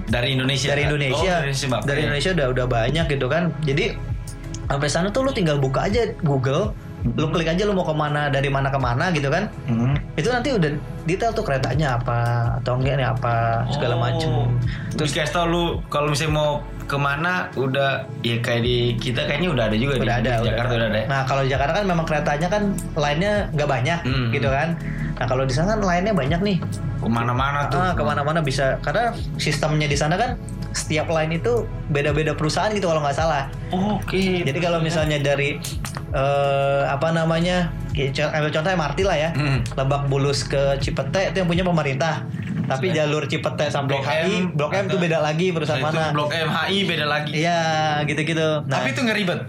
Dari 0.05 0.35
Indonesia 0.35 0.69
dari 0.69 0.83
kan? 0.83 0.91
Indonesia 0.91 1.33
Oh, 1.33 1.41
dari 1.41 1.49
Indonesia, 1.49 1.79
dari 1.81 2.01
Indonesia 2.03 2.31
udah 2.33 2.47
udah 2.51 2.67
banyak 2.69 3.05
gitu 3.09 3.27
kan 3.27 3.43
jadi 3.63 3.85
sampai 4.65 4.89
sana 4.89 5.09
tuh 5.09 5.23
lu 5.23 5.31
tinggal 5.31 5.57
buka 5.57 5.85
aja 5.85 6.05
Google 6.21 6.73
lu 7.05 7.27
klik 7.29 7.47
aja 7.47 7.63
lu 7.63 7.73
mau 7.73 7.83
ke 7.83 7.93
mana 7.93 8.27
dari 8.29 8.47
mana 8.47 8.69
ke 8.69 8.79
mana 8.79 9.11
gitu 9.11 9.27
kan 9.27 9.51
Hmm. 9.65 9.99
itu 10.13 10.29
nanti 10.29 10.51
udah 10.51 10.71
detail 11.03 11.31
tuh 11.31 11.43
keretanya 11.43 11.97
apa 11.97 12.19
atau 12.57 12.77
enggak 12.77 12.95
nih 12.95 13.09
apa 13.09 13.67
segala 13.69 13.95
Oh. 13.95 14.01
macem 14.01 14.31
Terus 14.93 15.11
kasih 15.11 15.33
tau 15.33 15.45
lu 15.45 15.63
kalau 15.89 16.09
misalnya 16.09 16.33
mau 16.33 16.51
ke 16.83 16.95
mana 16.95 17.51
udah 17.53 18.05
ya 18.21 18.39
kayak 18.39 18.63
di 18.63 18.77
kita 18.97 19.25
kayaknya 19.25 19.51
udah 19.51 19.65
ada 19.67 19.77
juga 19.77 19.93
udah 19.97 20.07
di, 20.15 20.15
ada 20.21 20.33
di 20.37 20.47
Jakarta 20.47 20.73
udah 20.73 20.89
ada. 20.89 20.99
ya? 20.99 21.07
nah 21.07 21.21
kalau 21.25 21.43
Jakarta 21.43 21.73
kan 21.75 21.87
memang 21.87 22.05
keretanya 22.05 22.49
kan 22.49 22.63
lainnya 22.95 23.33
nggak 23.51 23.69
banyak 23.69 23.99
Hmm. 24.03 24.29
gitu 24.31 24.49
kan 24.49 24.69
nah 25.23 25.31
kalau 25.31 25.47
di 25.47 25.55
sana 25.55 25.79
kan 25.79 25.81
lainnya 25.81 26.11
banyak 26.11 26.41
nih 26.43 26.59
Ke 26.99 27.07
mana-mana 27.07 27.71
tuh. 27.71 27.79
ah 27.79 27.95
ke 27.95 28.03
mana-mana 28.03 28.43
bisa 28.43 28.75
karena 28.83 29.15
sistemnya 29.39 29.87
di 29.87 29.95
sana 29.95 30.19
kan 30.19 30.35
setiap 30.73 31.07
line 31.07 31.37
itu 31.37 31.63
beda-beda 31.89 32.35
perusahaan 32.35 32.75
gitu 32.75 32.91
kalau 32.91 32.99
nggak 32.99 33.15
salah 33.15 33.47
Oh, 33.71 33.97
Oke. 33.97 34.43
Jadi 34.43 34.59
kalau 34.59 34.83
misalnya 34.83 35.17
dari 35.17 35.63
eh, 36.11 36.83
apa 36.85 37.09
namanya, 37.09 37.71
ambil 37.95 38.51
contoh 38.51 38.71
MRT 38.71 38.99
lah 39.01 39.17
ya, 39.17 39.31
Hmm. 39.33 39.63
Lebak 39.71 40.03
Bulus 40.09 40.43
ke 40.43 40.77
Cipete 40.77 41.31
itu 41.31 41.37
yang 41.39 41.49
punya 41.49 41.63
pemerintah. 41.63 42.27
Tapi 42.63 42.91
jalur 42.91 43.25
Cipete 43.25 43.69
sampai 43.69 43.97
Blok 43.97 44.05
HI, 44.07 44.21
M, 44.21 44.45
Blok 44.53 44.73
M 44.73 44.85
itu 44.87 44.97
beda 44.99 45.19
lagi 45.19 45.47
perusahaan 45.51 45.79
Nah, 45.79 45.89
itu 45.89 45.99
mana. 45.99 46.13
Blok 46.13 46.31
MHI 46.31 46.79
beda 46.85 47.07
lagi. 47.07 47.31
Iya, 47.35 47.61
gitu-gitu. 48.05 48.49
Nah, 48.65 48.75
Tapi 48.75 48.89
itu 48.91 49.01
nggak 49.01 49.17
ribet. 49.17 49.41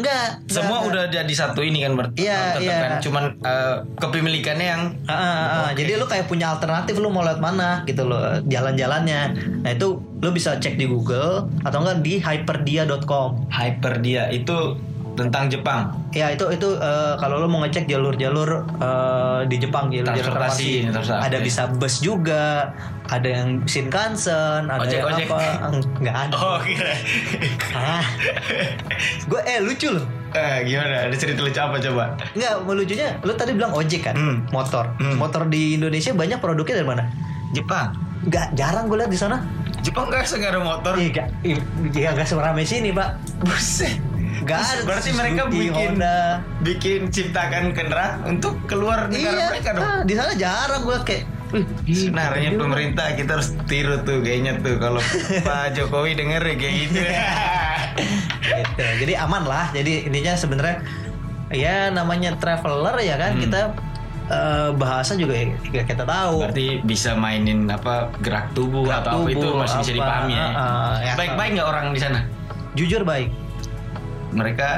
Enggak, 0.00 0.26
Semua 0.48 0.80
enggak, 0.80 0.90
udah 0.90 1.04
jadi 1.12 1.32
satu 1.36 1.60
ini 1.60 1.84
kan 1.84 1.92
berarti. 1.94 2.16
Iya, 2.24 2.40
iya. 2.58 2.78
kan. 2.80 2.90
Cuman 3.04 3.24
eh, 3.44 3.76
kepemilikannya 4.00 4.66
yang 4.66 4.82
Ah, 5.06 5.14
ah, 5.14 5.46
ah. 5.68 5.70
Jadi 5.76 6.00
lu 6.00 6.06
kayak 6.08 6.26
punya 6.26 6.56
alternatif 6.56 6.96
lu 6.98 7.12
mau 7.12 7.22
lewat 7.22 7.40
mana 7.40 7.84
gitu 7.84 8.08
loh 8.08 8.40
jalan-jalannya. 8.48 9.20
Nah 9.62 9.70
itu 9.70 10.00
lu 10.00 10.30
bisa 10.32 10.56
cek 10.56 10.80
di 10.80 10.88
Google 10.88 11.48
atau 11.62 11.78
enggak 11.84 12.00
di 12.00 12.18
hyperdia.com. 12.18 13.46
Hyperdia 13.52 14.32
itu 14.32 14.76
tentang 15.20 15.46
Jepang. 15.46 15.92
Ya 16.10 16.28
itu 16.28 16.48
itu 16.48 16.68
eh, 16.74 17.14
kalau 17.16 17.36
lo 17.36 17.46
mau 17.46 17.60
ngecek 17.60 17.84
jalur-jalur 17.84 18.50
eh, 18.74 19.40
di 19.44 19.56
Jepang 19.56 19.88
jalur 19.88 20.08
Transportasi, 20.08 20.88
transportasi. 20.88 21.26
ada 21.26 21.38
bisa 21.38 21.62
bus 21.70 21.94
juga, 21.98 22.72
ada 23.06 23.28
yang 23.28 23.60
Shinkansen, 23.64 24.64
ada 24.64 24.80
Ojek, 24.80 24.96
yang 24.96 25.08
ojek. 25.08 25.26
apa? 25.26 25.38
Enggak 26.00 26.14
ada. 26.16 26.34
Oh 26.34 26.58
kira. 26.58 26.94
Ah. 27.70 28.04
Gue 29.24 29.40
eh 29.42 29.60
lucu 29.60 29.88
loh. 29.88 30.06
eh, 30.30 30.62
gimana? 30.62 31.06
Ada 31.06 31.16
cerita 31.16 31.40
lucu 31.40 31.58
apa 31.58 31.76
coba? 31.76 32.04
Enggak, 32.32 32.52
lucunya 32.64 33.08
lu 33.20 33.32
tadi 33.34 33.50
bilang 33.52 33.72
ojek 33.72 34.00
kan, 34.02 34.14
Hmm. 34.14 34.36
motor. 34.48 34.86
Hmm. 34.96 35.18
Motor 35.18 35.46
di 35.46 35.74
Indonesia 35.74 36.10
banyak 36.10 36.38
produknya 36.38 36.78
dari 36.78 36.88
mana? 36.88 37.04
Jepang. 37.50 37.92
Enggak, 38.22 38.54
jarang 38.54 38.86
gue 38.86 38.96
lihat 38.96 39.10
di 39.10 39.18
sana. 39.18 39.42
Jepang 39.80 40.06
nggak 40.06 40.22
ada 40.28 40.60
motor. 40.60 40.92
Iya, 40.94 41.08
enggak, 41.08 41.26
iya 41.90 42.08
enggak 42.12 42.28
seramai 42.28 42.62
sini, 42.62 42.92
Pak. 42.92 43.16
Buset. 43.40 43.96
Ada. 44.42 44.82
Berarti 44.82 45.10
mereka 45.12 45.42
bikin 45.46 45.72
Honda. 45.94 46.18
bikin 46.60 47.00
ciptakan 47.08 47.70
kendaraan 47.70 48.12
untuk 48.26 48.56
keluar 48.64 49.06
negara 49.06 49.34
Iya, 49.34 49.46
mereka 49.50 49.70
dong. 49.72 49.84
ah, 49.84 50.00
di 50.00 50.14
sana 50.14 50.32
jarang 50.34 50.82
gue 50.82 50.98
kayak 51.02 51.24
Sebenarnya 51.84 52.54
pemerintah 52.54 53.10
kita 53.12 53.30
harus 53.34 53.50
tiru 53.66 53.98
tuh 54.00 54.20
kayaknya 54.20 54.58
tuh 54.58 54.78
kalau 54.78 55.02
Pak 55.42 55.74
Jokowi 55.74 56.14
denger 56.14 56.38
ya 56.40 56.54
kayak 56.56 56.74
gitu. 56.80 56.98
gitu. 58.46 58.84
Jadi 59.02 59.12
aman 59.14 59.42
lah. 59.44 59.66
Jadi 59.70 60.06
intinya 60.06 60.32
sebenarnya 60.32 60.76
ya 61.50 61.90
namanya 61.90 62.38
traveler 62.38 62.94
ya 62.98 63.18
kan 63.18 63.34
Hmm. 63.34 63.42
kita 63.42 63.60
eh, 64.30 64.70
bahasa 64.72 65.18
juga 65.18 65.34
ya, 65.34 65.46
ya 65.72 65.82
kita 65.82 66.06
tahu. 66.06 66.46
Berarti 66.46 66.66
bisa 66.80 67.18
mainin 67.18 67.66
apa 67.66 68.14
gerak 68.22 68.54
tubuh 68.54 68.86
Gerak 68.86 69.02
atau 69.02 69.18
apa 69.18 69.28
itu 69.28 69.42
tubuh, 69.42 69.58
masih 69.58 69.76
bisa 69.76 69.90
apa, 69.90 69.96
dipahami 69.98 70.32
ya. 70.32 70.46
ya. 71.02 71.12
Baik-baik 71.18 71.50
nggak 71.52 71.68
orang 71.68 71.84
di 71.90 71.98
sana? 71.98 72.20
Jujur 72.72 73.02
baik. 73.02 73.34
Mereka 74.30 74.68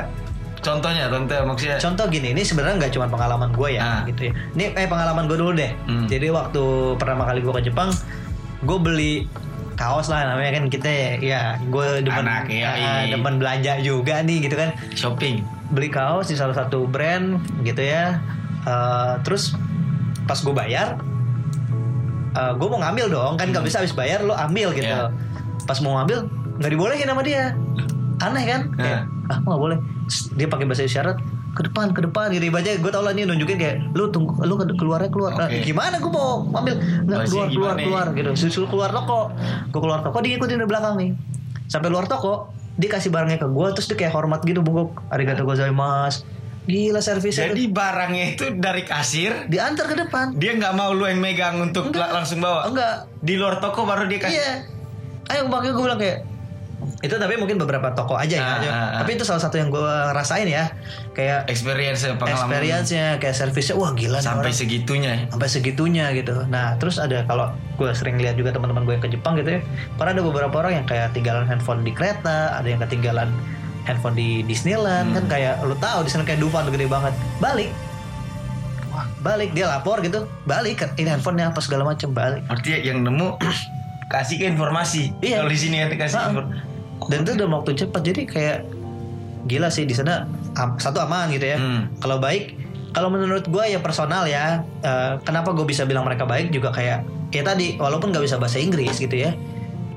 contohnya 0.58 1.10
contoh 1.10 1.34
maksudnya 1.44 1.76
Contoh 1.76 2.06
gini, 2.06 2.30
ini 2.30 2.42
sebenarnya 2.42 2.78
nggak 2.78 2.92
cuma 2.92 3.06
pengalaman 3.06 3.50
gue 3.50 3.68
ya, 3.72 3.82
Ah. 3.82 4.00
gitu 4.04 4.28
ya. 4.28 4.32
Ini 4.54 4.64
eh 4.74 4.86
pengalaman 4.86 5.26
gue 5.26 5.36
dulu 5.36 5.52
deh. 5.52 5.72
Hmm. 5.84 6.06
Jadi 6.06 6.26
waktu 6.28 6.62
pertama 6.96 7.24
kali 7.24 7.40
gue 7.40 7.52
ke 7.52 7.62
Jepang, 7.64 7.90
gue 8.60 8.78
beli 8.78 9.12
kaos 9.72 10.06
lah 10.06 10.22
namanya 10.28 10.60
kan 10.60 10.64
kita 10.68 10.88
ya, 11.18 11.56
gue 11.58 11.86
demen, 12.00 12.22
Anak, 12.22 12.46
ya, 12.46 12.76
iya. 12.76 12.92
demen 13.10 13.36
belanja 13.36 13.80
juga 13.80 14.20
nih 14.20 14.46
gitu 14.46 14.54
kan. 14.54 14.70
shopping. 14.92 15.42
beli 15.72 15.88
kaos 15.88 16.28
di 16.28 16.36
salah 16.36 16.52
satu 16.52 16.84
brand 16.84 17.40
gitu 17.62 17.80
ya 17.80 18.20
Eh, 18.62 19.14
terus 19.24 19.56
pas 20.22 20.36
gue 20.36 20.52
bayar 20.52 21.00
gue 22.32 22.68
mau 22.68 22.78
ngambil 22.78 23.06
dong 23.08 23.34
kan 23.34 23.50
nggak 23.50 23.64
bisa 23.66 23.80
habis 23.80 23.90
bayar 23.90 24.20
lo 24.20 24.32
ambil 24.32 24.70
gitu 24.70 24.86
Iya. 24.86 25.10
pas 25.64 25.80
mau 25.80 25.96
ngambil 25.96 26.28
nggak 26.56 26.70
dibolehin 26.70 27.04
sama 27.04 27.20
dia 27.20 27.56
aneh 28.24 28.44
kan? 28.44 28.60
Kayak, 28.72 29.00
ah 29.26 29.38
nggak 29.38 29.60
boleh. 29.60 29.78
Dia 30.32 30.46
pakai 30.46 30.64
bahasa 30.64 30.82
isyarat 30.82 31.16
ke 31.52 31.62
depan 31.62 31.90
ke 31.90 32.00
depan 32.00 32.30
gitu. 32.30 32.48
Aja 32.48 32.72
gue 32.74 32.88
tau 32.88 33.00
lah 33.00 33.12
nih 33.12 33.24
nunjukin 33.24 33.56
kayak 33.56 33.76
lu 33.92 34.08
tunggu 34.08 34.32
lu 34.40 34.54
ke- 34.54 34.72
keluarnya 34.72 35.08
keluar. 35.08 35.32
Ah, 35.34 35.46
Oke. 35.46 35.60
gimana 35.62 35.96
gue 35.96 36.08
mau 36.08 36.46
ambil? 36.48 36.74
Nggak 37.02 37.18
keluar 37.26 37.46
keluar 37.48 37.74
keluar 37.76 38.06
gitu. 38.12 38.30
Susul 38.38 38.64
keluar 38.66 38.88
toko. 38.88 39.34
Gue 39.68 39.80
keluar 39.80 40.00
toko 40.00 40.18
dia 40.18 40.34
ikutin 40.34 40.56
dari 40.56 40.66
belakang 40.66 40.94
nih. 40.96 41.10
Sampai 41.66 41.88
luar 41.88 42.06
toko 42.06 42.48
dia 42.72 42.88
kasih 42.88 43.08
barangnya 43.08 43.36
ke 43.36 43.46
gue 43.46 43.66
terus 43.72 43.84
dia 43.84 43.98
kayak 43.98 44.12
hormat 44.12 44.40
gitu 44.40 44.60
bungkuk 44.60 45.02
arigato 45.08 45.42
gozaimasu. 45.42 46.24
Gila 46.62 47.00
servisnya 47.00 47.50
Jadi 47.50 47.66
barangnya 47.68 48.24
itu 48.32 48.54
dari 48.54 48.82
kasir, 48.82 49.34
diantar 49.44 49.82
ke 49.84 49.98
depan. 49.98 50.30
dia 50.32 50.54
nggak 50.54 50.72
mau 50.72 50.94
lu 50.94 51.04
yang 51.04 51.18
megang 51.18 51.58
untuk 51.60 51.90
Enggak. 51.90 52.06
la- 52.06 52.12
langsung 52.16 52.38
bawa. 52.38 52.64
enggak. 52.64 53.10
Di 53.18 53.34
luar 53.34 53.58
toko 53.58 53.82
baru 53.82 54.06
dia 54.06 54.20
kasih. 54.20 54.30
iya. 54.32 54.52
Ayo 55.28 55.46
makanya 55.46 55.74
gue 55.74 55.82
bilang 55.82 55.98
kayak 55.98 56.18
itu 56.98 57.12
tapi 57.12 57.34
mungkin 57.34 57.56
beberapa 57.56 57.90
toko 57.92 58.14
aja 58.14 58.34
ya 58.34 58.42
Ah, 58.42 58.58
ah, 58.58 58.68
ah. 58.68 58.90
tapi 59.00 59.14
itu 59.14 59.22
salah 59.22 59.38
satu 59.38 59.54
yang 59.54 59.68
gue 59.68 59.82
rasain 60.10 60.44
ya 60.44 60.70
kayak 61.10 61.46
Experience 61.46 62.02
pengalaman 62.12 62.50
experience-nya 62.50 63.06
kayak 63.16 63.34
servisnya 63.34 63.74
wah 63.74 63.90
gila 63.92 64.18
nih 64.18 64.24
sampai 64.24 64.46
orang. 64.46 64.56
segitunya. 64.56 65.12
sampai 65.28 65.48
segitunya 65.48 66.04
gitu. 66.12 66.34
Nah 66.46 66.74
terus 66.76 66.96
ada 66.96 67.22
kalau 67.22 67.48
gue 67.74 67.90
sering 67.92 68.16
lihat 68.16 68.34
juga 68.34 68.50
teman-teman 68.50 68.82
gue 68.82 68.94
yang 68.94 69.02
ke 69.02 69.10
Jepang 69.10 69.34
gitu 69.34 69.56
ya, 69.56 69.60
pernah 69.94 70.12
ada 70.12 70.22
beberapa 70.22 70.54
orang 70.56 70.72
yang 70.74 70.86
kayak 70.86 71.10
tinggalan 71.10 71.42
handphone 71.44 71.80
di 71.80 71.90
kereta, 71.90 72.52
ada 72.52 72.66
yang 72.66 72.80
ketinggalan 72.80 73.30
handphone 73.82 74.14
di 74.14 74.42
Disneyland 74.42 75.10
Hmm. 75.10 75.16
kan 75.18 75.24
kayak 75.32 75.54
lu 75.62 75.74
tahu 75.76 76.02
di 76.02 76.10
sana 76.10 76.22
kayak 76.22 76.38
Dufan 76.38 76.66
gede 76.68 76.86
banget, 76.86 77.10
balik, 77.38 77.70
wah 78.88 79.06
balik 79.20 79.50
dia 79.50 79.66
lapor 79.66 79.98
gitu, 80.00 80.24
balik 80.44 80.78
kan 80.78 80.90
ini 80.94 81.08
handphonenya 81.08 81.50
apa 81.50 81.58
segala 81.58 81.82
macam 81.84 82.10
balik. 82.10 82.42
Artinya 82.46 82.78
yang 82.80 83.02
nemu 83.02 83.38
kasih 84.12 84.36
ke 84.36 84.46
informasi. 84.46 85.10
Iya. 85.18 85.40
Kalau 85.40 85.50
di 85.50 85.58
sini 85.58 85.76
kan 85.78 85.88
kasih 85.90 86.16
Ah. 86.16 86.28
informasi. 86.30 86.71
Dan 87.10 87.24
itu 87.24 87.32
dalam 87.38 87.54
waktu 87.56 87.74
cepat 87.74 88.02
jadi 88.02 88.22
kayak 88.26 88.58
gila 89.46 89.68
sih 89.72 89.82
di 89.82 89.94
sana 89.94 90.26
satu 90.78 91.02
aman 91.02 91.32
gitu 91.34 91.46
ya. 91.50 91.58
Hmm. 91.58 91.90
Kalau 91.98 92.22
baik, 92.22 92.54
kalau 92.94 93.08
menurut 93.10 93.46
gue 93.48 93.64
ya 93.66 93.80
personal 93.82 94.28
ya. 94.28 94.62
eh, 94.84 95.18
kenapa 95.26 95.54
gue 95.56 95.66
bisa 95.66 95.82
bilang 95.88 96.06
mereka 96.06 96.26
baik 96.28 96.52
juga 96.54 96.70
kayak 96.70 97.02
ya 97.32 97.42
tadi 97.42 97.80
walaupun 97.80 98.12
nggak 98.12 98.24
bisa 98.28 98.36
bahasa 98.38 98.60
Inggris 98.62 98.98
gitu 99.00 99.14
ya. 99.16 99.34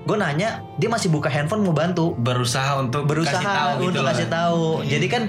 Gue 0.05 0.17
nanya 0.21 0.61
dia 0.77 0.89
masih 0.89 1.09
buka 1.09 1.29
handphone 1.33 1.65
mau 1.65 1.73
bantu, 1.73 2.13
Berusaha 2.21 2.77
untuk 2.77 3.09
berusaha 3.09 3.41
kasih 3.41 3.49
tahu 3.49 3.69
gitu 3.73 3.89
untuk 3.89 4.03
loh. 4.05 4.09
kasih 4.13 4.27
tahu. 4.29 4.63
Iya. 4.85 4.89
Jadi 4.97 5.07
kan 5.09 5.23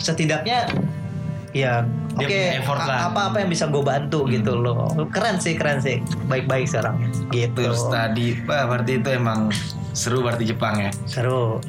setidaknya 0.00 0.58
ya 1.54 1.86
Oke, 2.14 2.62
lah. 2.62 2.86
Hmm. 2.86 3.10
apa-apa 3.10 3.42
yang 3.42 3.50
bisa 3.50 3.66
gue 3.66 3.82
bantu 3.82 4.26
gitu 4.30 4.54
loh. 4.54 4.86
Keren 5.10 5.42
sih, 5.42 5.58
keren 5.58 5.82
sih. 5.82 5.98
Baik-baik 6.30 6.70
sekarang. 6.70 7.10
Gitu. 7.34 7.58
Terus 7.58 7.82
tadi, 7.90 8.38
berarti 8.46 9.02
itu 9.02 9.08
emang 9.10 9.50
seru 9.94 10.20
berarti 10.20 10.44
Jepang 10.44 10.76
ya. 10.76 10.90
Seru. 11.06 11.62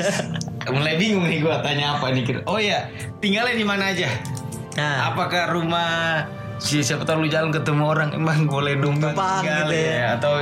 Mulai 0.74 0.96
bingung 0.96 1.28
nih 1.28 1.44
gua 1.44 1.60
tanya 1.60 1.96
apa 1.96 2.10
nih. 2.10 2.42
Oh 2.48 2.56
iya, 2.56 2.88
tinggalnya 3.20 3.54
di 3.54 3.66
mana 3.66 3.92
aja? 3.92 4.08
Nah, 4.76 5.12
Apakah 5.12 5.52
rumah 5.52 6.24
si 6.60 6.84
siapa 6.84 7.08
tahu 7.08 7.24
lu 7.24 7.28
jalan 7.28 7.48
ketemu 7.50 7.84
orang 7.88 8.08
emang 8.12 8.44
boleh 8.44 8.76
numpang 8.76 9.16
Numpang 9.16 9.40
tinggal 9.40 9.72
gitu 9.72 9.80
ya. 9.80 10.20
atau 10.20 10.34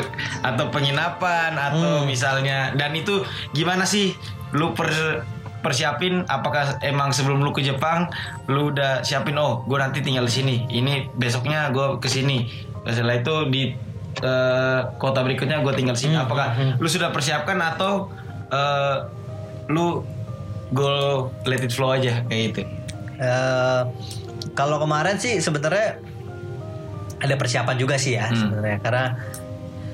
atau 0.42 0.64
penginapan 0.68 1.54
atau 1.54 2.02
Hmm. 2.02 2.10
misalnya 2.10 2.74
dan 2.74 2.90
itu 2.90 3.22
gimana 3.54 3.86
sih 3.86 4.18
lu 4.50 4.74
per 4.74 4.90
persiapin 5.62 6.26
apakah 6.26 6.74
emang 6.82 7.14
sebelum 7.14 7.38
lu 7.38 7.54
ke 7.54 7.62
Jepang 7.62 8.10
lu 8.50 8.74
udah 8.74 9.06
siapin 9.06 9.38
oh 9.38 9.62
gue 9.66 9.78
nanti 9.78 10.02
tinggal 10.02 10.26
di 10.26 10.34
sini 10.34 10.56
ini 10.66 11.06
besoknya 11.14 11.70
gue 11.70 12.02
ke 12.02 12.10
sini 12.10 12.50
setelah 12.82 13.18
itu 13.18 13.34
di 13.46 13.62
eh, 14.20 14.80
kota 14.96 15.20
berikutnya 15.20 15.60
gue 15.60 15.72
tinggal 15.72 15.94
sini 15.94 16.12
Hmm, 16.12 16.24
apakah 16.24 16.48
hmm, 16.52 16.72
lu 16.76 16.86
sudah 16.86 17.08
persiapkan 17.08 17.58
atau 17.58 18.10
eh, 18.48 18.96
lu 19.68 20.02
go 20.70 20.90
let 21.44 21.60
it 21.60 21.70
flow 21.70 21.92
aja 21.92 22.22
kayak 22.24 22.42
gitu 22.50 22.60
eh, 23.18 23.80
kalau 24.52 24.78
kemarin 24.78 25.16
sih 25.16 25.38
sebenarnya 25.38 25.98
ada 27.18 27.34
persiapan 27.34 27.76
juga 27.76 27.96
sih 27.96 28.14
ya 28.14 28.26
Hmm. 28.26 28.38
sebenarnya 28.38 28.78
karena 28.78 29.04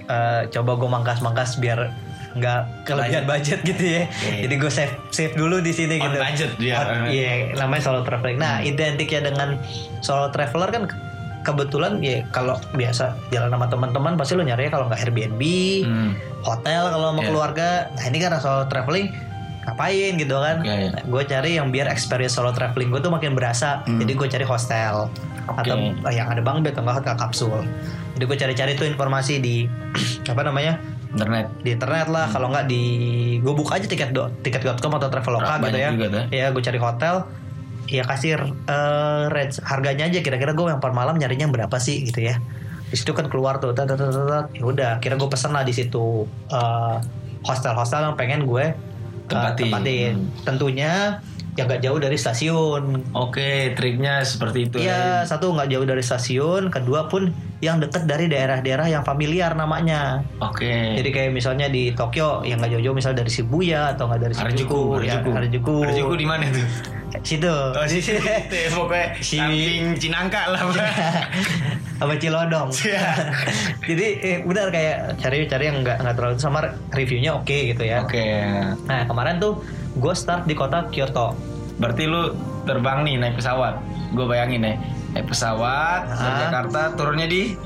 eh, 0.05 0.41
coba 0.51 0.73
gue 0.75 0.89
mangkas-mangkas 0.91 1.57
biar 1.57 1.89
nggak 2.35 2.83
kelebihan 2.83 3.25
budget 3.25 3.63
gitu 3.63 3.79
ya. 3.79 4.11
Oke. 4.11 4.43
Jadi 4.43 4.55
gue 4.59 4.67
save 4.69 4.91
save 5.09 5.33
dulu 5.33 5.63
di 5.63 5.71
sini 5.71 6.03
gitu. 6.03 6.19
budget 6.19 6.51
On- 6.75 7.07
Iya, 7.07 7.55
namanya 7.55 7.79
solo 7.81 8.03
traveling. 8.03 8.37
Nah, 8.37 8.59
identiknya 8.59 9.23
dengan 9.25 9.55
solo 10.01 10.29
traveler 10.29 10.67
kan 10.69 10.83
kebetulan 11.45 12.01
ya 12.01 12.25
kalau 12.29 12.57
biasa 12.73 13.15
jalan 13.29 13.49
sama 13.49 13.69
teman-teman 13.69 14.13
pasti 14.17 14.33
lo 14.33 14.43
nyari 14.43 14.67
kalau 14.67 14.89
nggak 14.89 15.01
Airbnb, 15.01 15.43
Hmm. 15.85 16.11
hotel 16.41 16.89
kalau 16.89 17.13
sama 17.13 17.21
Iya. 17.21 17.29
keluarga. 17.29 17.69
Nah, 17.93 18.05
ini 18.05 18.19
karena 18.19 18.39
solo 18.39 18.65
traveling 18.65 19.13
ngapain 19.63 20.13
gitu 20.15 20.37
kan? 20.37 20.57
Iya, 20.61 20.75
iya. 20.83 21.01
gue 21.01 21.23
cari 21.25 21.51
yang 21.57 21.69
biar 21.69 21.87
experience 21.87 22.35
solo 22.35 22.51
traveling 22.51 22.89
gue 22.89 22.99
tuh 22.99 23.09
makin 23.09 23.33
berasa. 23.33 23.85
Hmm. 23.85 23.97
Jadi 23.97 24.13
gue 24.15 24.27
cari 24.27 24.45
hostel 24.45 25.09
Oke. 25.47 25.61
atau 25.63 25.77
eh, 26.03 26.15
yang 26.15 26.27
ada 26.27 26.41
bang 26.41 26.61
bed 26.61 26.73
atau 26.73 26.83
nggak 26.83 26.97
hotel 26.99 27.15
kapsul. 27.15 27.61
Jadi 28.15 28.25
gue 28.25 28.37
cari-cari 28.39 28.73
tuh 28.75 28.87
informasi 28.87 29.39
di 29.39 29.65
apa 30.33 30.43
namanya 30.43 30.81
internet 31.11 31.47
di 31.61 31.71
internet 31.71 32.09
lah. 32.09 32.27
Kalau 32.29 32.51
nggak 32.51 32.67
di 32.67 32.83
gue 33.39 33.53
buka 33.53 33.77
aja 33.77 33.87
tiket 33.87 34.11
do, 34.11 34.29
tiket.com 34.41 34.93
atau 34.95 35.09
traveloka 35.09 35.47
Ah, 35.47 35.61
gitu 35.63 35.79
ya. 35.79 35.89
juga. 35.91 36.27
Ya 36.29 36.49
gue 36.49 36.61
cari 36.61 36.77
hotel. 36.77 37.25
Ya 37.95 38.05
kasih 38.05 38.35
eh, 38.51 39.25
range 39.31 39.63
harganya 39.63 40.11
aja 40.11 40.19
kira-kira 40.21 40.53
gue 40.57 40.67
yang 40.67 40.83
per 40.83 40.91
malam 40.91 41.15
nyarinya 41.15 41.47
berapa 41.47 41.77
sih 41.79 42.03
gitu 42.07 42.27
ya. 42.27 42.43
Di 42.91 42.97
situ 42.99 43.11
kan 43.15 43.27
keluar 43.27 43.59
tuh, 43.59 43.75
tat, 43.75 43.91
tat, 43.91 43.99
tat, 43.99 44.11
tat. 44.11 44.47
ya 44.55 44.65
udah. 44.67 44.93
Kira 44.99 45.15
gue 45.19 45.29
pesen 45.31 45.55
lah 45.55 45.63
di 45.63 45.75
situ 45.75 46.27
eh, 46.51 46.97
hostel-hostel 47.45 48.13
yang 48.13 48.17
pengen 48.19 48.45
gue 48.49 48.65
eh, 48.73 48.73
Tempatin. 49.31 49.71
tempatin. 49.71 50.15
Tentunya 50.45 50.93
yang 51.55 51.71
nggak 51.71 51.83
jauh 51.83 51.99
dari 51.99 52.19
stasiun. 52.19 53.15
Oke, 53.15 53.73
triknya 53.73 54.27
seperti 54.27 54.67
itu. 54.67 54.77
Iya, 54.83 55.23
satu 55.23 55.55
nggak 55.55 55.71
jauh 55.71 55.87
dari 55.87 56.03
stasiun, 56.03 56.67
kedua 56.67 57.07
pun 57.07 57.31
yang 57.63 57.79
deket 57.79 58.05
dari 58.05 58.27
daerah-daerah 58.27 58.91
yang 58.91 59.07
familiar 59.07 59.55
namanya. 59.55 60.21
Oke. 60.43 60.99
Jadi 60.99 61.09
kayak 61.15 61.31
misalnya 61.31 61.71
di 61.71 61.95
Tokyo 61.95 62.43
yang 62.43 62.59
nggak 62.59 62.75
jauh-jauh 62.75 62.97
misal 62.97 63.15
dari 63.15 63.31
Shibuya 63.31 63.95
atau 63.95 64.11
nggak 64.11 64.21
dari 64.21 64.35
Harajuku, 64.35 64.59
Shinjuku, 64.59 65.07
ya, 65.07 65.15
Harajuku. 65.17 65.31
Harajuku. 65.33 65.77
Harajuku 65.87 66.15
di 66.19 66.27
mana 66.27 66.43
itu? 66.51 66.63
Situ. 67.23 67.47
Oh, 67.49 67.87
di 67.87 68.03
situ 68.05 68.19
ya, 68.19 68.69
pokoknya 68.75 69.07
Si- 69.23 69.39
samping 69.39 69.95
Cinangka 69.97 70.51
lah. 70.51 70.61
Sama 72.03 72.19
Cilodong. 72.19 72.69
Iya. 72.83 73.07
Jadi 73.89 74.07
eh, 74.19 74.39
benar 74.43 74.75
kayak 74.75 75.23
cari-cari 75.23 75.65
yang 75.71 75.79
nggak 75.87 76.03
nggak 76.03 76.15
terlalu 76.19 76.37
sama 76.37 76.59
reviewnya 76.91 77.39
oke 77.39 77.55
gitu 77.71 77.87
ya. 77.87 78.03
Oke. 78.03 78.27
Nah 78.91 79.07
kemarin 79.07 79.39
tuh 79.39 79.63
gue 79.95 80.15
start 80.15 80.47
di 80.47 80.55
kota 80.59 80.87
Kyoto. 80.91 81.35
Berarti 81.79 82.07
lu 82.07 82.35
terbang 82.65 83.03
nih 83.07 83.15
naik 83.19 83.35
pesawat. 83.39 83.79
Gue 84.15 84.27
bayangin 84.31 84.63
nih, 84.63 84.77
naik 85.15 85.27
pesawat 85.27 86.07
dari. 86.11 86.39
Jakarta 86.49 86.81
turunnya 86.95 87.27
di 87.27 87.59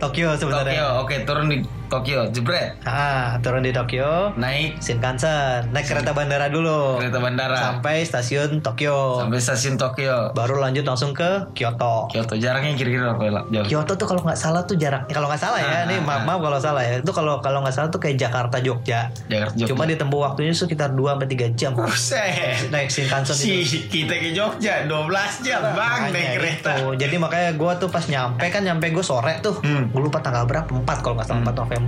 Tokyo 0.00 0.32
Tokyo. 0.36 0.40
sebenarnya. 0.40 1.00
Oke, 1.04 1.24
turun 1.28 1.52
di 1.52 1.79
Tokyo. 1.90 2.30
Jebret. 2.30 2.78
Ah 2.82 3.34
turun 3.38 3.60
di 3.60 3.70
Tokyo. 3.70 4.30
Naik 4.34 4.78
Shinkansen, 4.78 5.68
naik 5.68 5.84
kereta 5.84 6.10
bandara 6.10 6.46
dulu. 6.46 6.96
kereta 6.96 7.18
bandara 7.18 7.58
Sampai 7.58 8.00
stasiun 8.00 8.60
Tokyo. 8.60 9.18
sampai 9.18 9.36
stasiun 9.36 9.74
Tokyo. 9.74 10.30
Baru 10.30 10.56
lanjut 10.56 10.82
langsung 10.82 11.10
ke 11.10 11.50
Kyoto. 11.50 12.06
Kyoto 12.08 12.34
jaraknya 12.34 12.72
kira-kira 12.72 13.10
berapa 13.10 13.42
jauh? 13.50 13.66
Kyoto 13.66 13.92
tuh 13.96 14.06
kalau 14.06 14.22
nggak 14.22 14.38
salah 14.38 14.62
tuh 14.62 14.76
jarak 14.76 15.10
kalau 15.10 15.26
nggak 15.26 15.40
salah 15.40 15.58
ya, 15.58 15.68
Ah, 15.72 15.82
nih 15.84 15.98
maaf, 15.98 16.22
maaf 16.22 16.38
kalau 16.38 16.58
salah 16.58 16.80
ya. 16.80 16.94
Itu 16.96 17.10
kalau 17.10 17.40
kalau 17.40 17.60
nggak 17.60 17.72
salah 17.72 17.88
tuh 17.88 17.98
kayak 17.98 18.16
Jakarta 18.16 18.56
Jogja. 18.58 19.10
Jakarta 19.26 19.54
Jogja. 19.56 19.68
Cuma 19.68 19.82
ditempuh 19.84 20.20
waktunya 20.22 20.52
sekitar 20.52 20.92
2 20.92 21.02
sampai 21.10 21.28
3 21.28 21.46
jam. 21.52 21.72
Buset. 21.74 22.70
Naik 22.70 22.86
Shinkansen 22.88 23.34
Si 23.34 23.50
itu. 23.60 23.78
kita 23.88 24.14
ke 24.14 24.30
Jogja 24.30 24.86
12 24.86 25.42
jam 25.42 25.60
bang 25.72 26.00
Makanya 26.04 26.12
naik 26.12 26.30
kereta. 26.36 26.70
itu. 26.72 26.86
Jadi 26.96 27.16
makanya 27.16 27.50
gue 27.52 27.72
tuh 27.76 27.88
pas 27.88 28.04
nyampe 28.04 28.44
kan 28.46 28.62
nyampe 28.62 28.86
gue 28.86 29.02
sore 29.02 29.34
tuh. 29.40 29.58
Hmm. 29.60 29.88
Gue 29.88 30.02
lupa 30.02 30.20
tanggal 30.20 30.44
berapa 30.44 30.68
4 30.68 30.86
kalau 31.00 31.16
nggak 31.16 31.26
salah 31.26 31.42
4 31.42 31.56
November. 31.56 31.78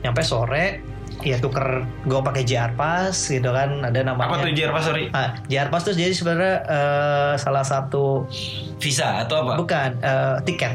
Nyampe 0.00 0.20
sore 0.20 0.64
ya 1.22 1.38
tuker 1.38 1.86
gue 2.02 2.20
pakai 2.20 2.42
JR 2.42 2.74
Pass 2.74 3.28
gitu 3.28 3.46
kan 3.48 3.80
ada 3.80 4.02
namanya 4.02 4.28
Apa 4.28 4.42
tuh 4.42 4.50
JR 4.50 4.70
Pass 4.70 4.84
sorry? 4.84 5.08
Ah, 5.10 5.38
JR 5.46 5.68
Pass 5.68 5.84
tuh 5.84 5.94
jadi 5.94 6.10
sebenarnya 6.10 6.54
eh, 6.64 7.32
salah 7.36 7.62
satu 7.62 8.26
Visa 8.76 9.22
atau 9.22 9.40
apa? 9.40 9.52
bukan 9.56 9.90
eh, 9.98 10.36
tiket 10.42 10.74